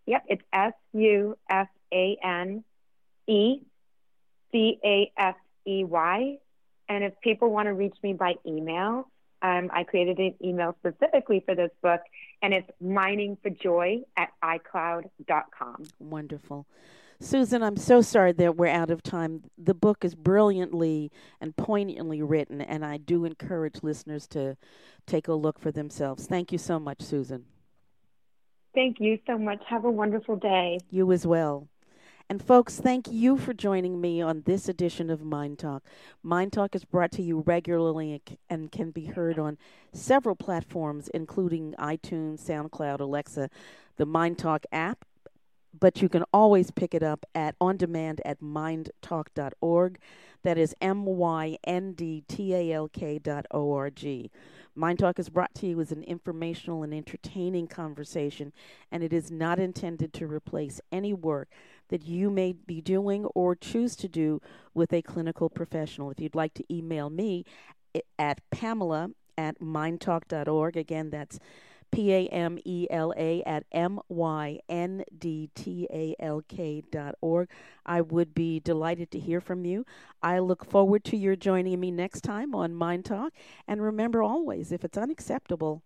Yep, 0.06 0.24
it's 0.28 0.42
S 0.52 0.72
U 0.92 1.36
S 1.50 1.68
A 1.92 2.16
N 2.22 2.64
E 3.26 3.60
C 4.52 4.78
A 4.84 5.12
S 5.16 5.34
E 5.66 5.84
Y. 5.84 6.38
And 6.88 7.04
if 7.04 7.20
people 7.20 7.50
want 7.50 7.66
to 7.66 7.74
reach 7.74 7.96
me 8.02 8.12
by 8.12 8.34
email, 8.46 9.08
um, 9.42 9.70
I 9.72 9.84
created 9.84 10.18
an 10.18 10.34
email 10.42 10.76
specifically 10.78 11.42
for 11.44 11.54
this 11.54 11.70
book, 11.82 12.00
and 12.42 12.54
it's 12.54 12.68
miningforjoy 12.82 14.04
at 14.16 14.30
iCloud.com. 14.42 15.84
Wonderful. 15.98 16.66
Susan, 17.18 17.62
I'm 17.62 17.76
so 17.76 18.02
sorry 18.02 18.32
that 18.32 18.56
we're 18.56 18.66
out 18.66 18.90
of 18.90 19.02
time. 19.02 19.44
The 19.56 19.74
book 19.74 20.04
is 20.04 20.14
brilliantly 20.14 21.10
and 21.40 21.56
poignantly 21.56 22.22
written, 22.22 22.60
and 22.60 22.84
I 22.84 22.98
do 22.98 23.24
encourage 23.24 23.82
listeners 23.82 24.26
to 24.28 24.56
take 25.06 25.26
a 25.26 25.34
look 25.34 25.58
for 25.58 25.70
themselves. 25.70 26.26
Thank 26.26 26.52
you 26.52 26.58
so 26.58 26.78
much, 26.78 27.00
Susan. 27.00 27.46
Thank 28.76 29.00
you 29.00 29.18
so 29.26 29.38
much. 29.38 29.62
Have 29.68 29.86
a 29.86 29.90
wonderful 29.90 30.36
day. 30.36 30.78
You 30.90 31.10
as 31.10 31.26
well. 31.26 31.66
And 32.28 32.42
folks, 32.42 32.78
thank 32.78 33.10
you 33.10 33.38
for 33.38 33.54
joining 33.54 34.02
me 34.02 34.20
on 34.20 34.42
this 34.44 34.68
edition 34.68 35.08
of 35.08 35.20
MyNDTALK. 35.20 35.80
Mind 36.22 36.52
Talk 36.52 36.74
is 36.74 36.84
brought 36.84 37.10
to 37.12 37.22
you 37.22 37.42
regularly 37.46 38.20
and 38.50 38.70
can 38.70 38.90
be 38.90 39.06
heard 39.06 39.38
on 39.38 39.56
several 39.94 40.36
platforms, 40.36 41.08
including 41.14 41.74
iTunes, 41.78 42.42
SoundCloud, 42.46 43.00
Alexa, 43.00 43.48
the 43.96 44.06
MyNDTALK 44.06 44.64
app. 44.70 45.06
But 45.78 46.02
you 46.02 46.10
can 46.10 46.24
always 46.30 46.70
pick 46.70 46.92
it 46.92 47.02
up 47.02 47.24
at 47.34 47.54
on 47.58 47.78
demand 47.78 48.20
at 48.26 48.40
myndtalk.org. 48.42 49.98
That 50.42 50.58
is 50.58 50.74
M 50.82 51.06
Y 51.06 51.56
N 51.64 51.92
D 51.92 52.24
T 52.28 52.54
A 52.54 52.72
L 52.74 52.88
K 52.88 53.18
dot 53.18 53.46
O 53.52 53.72
R 53.72 53.88
G. 53.88 54.30
MyNDTALK 54.76 55.18
is 55.18 55.28
brought 55.28 55.54
to 55.54 55.66
you 55.66 55.80
as 55.80 55.90
an 55.90 56.02
informational 56.02 56.82
and 56.82 56.92
entertaining 56.92 57.66
conversation, 57.66 58.52
and 58.92 59.02
it 59.02 59.12
is 59.12 59.30
not 59.30 59.58
intended 59.58 60.12
to 60.14 60.26
replace 60.26 60.80
any 60.92 61.12
work 61.12 61.48
that 61.88 62.04
you 62.04 62.30
may 62.30 62.52
be 62.52 62.80
doing 62.80 63.24
or 63.26 63.54
choose 63.54 63.96
to 63.96 64.08
do 64.08 64.40
with 64.74 64.92
a 64.92 65.02
clinical 65.02 65.48
professional. 65.48 66.10
If 66.10 66.20
you'd 66.20 66.34
like 66.34 66.54
to 66.54 66.74
email 66.74 67.08
me 67.10 67.44
at 68.18 68.40
Pamela 68.50 69.10
at 69.38 69.58
myndtalk.org, 69.60 70.76
again, 70.76 71.10
that's 71.10 71.38
P 71.90 72.12
A 72.12 72.26
M 72.28 72.58
E 72.64 72.86
L 72.90 73.12
A 73.16 73.42
at 73.44 73.64
M 73.72 74.00
Y 74.08 74.58
N 74.68 75.04
D 75.18 75.50
T 75.54 75.86
A 75.90 76.14
L 76.18 76.42
K 76.48 76.82
dot 76.90 77.14
org. 77.20 77.48
I 77.84 78.00
would 78.00 78.34
be 78.34 78.60
delighted 78.60 79.10
to 79.12 79.18
hear 79.18 79.40
from 79.40 79.64
you. 79.64 79.84
I 80.22 80.38
look 80.38 80.64
forward 80.64 81.04
to 81.04 81.16
your 81.16 81.36
joining 81.36 81.80
me 81.80 81.90
next 81.90 82.22
time 82.22 82.54
on 82.54 82.74
MyNDTALK. 82.74 83.30
And 83.66 83.82
remember 83.82 84.22
always, 84.22 84.72
if 84.72 84.84
it's 84.84 84.98
unacceptable, 84.98 85.82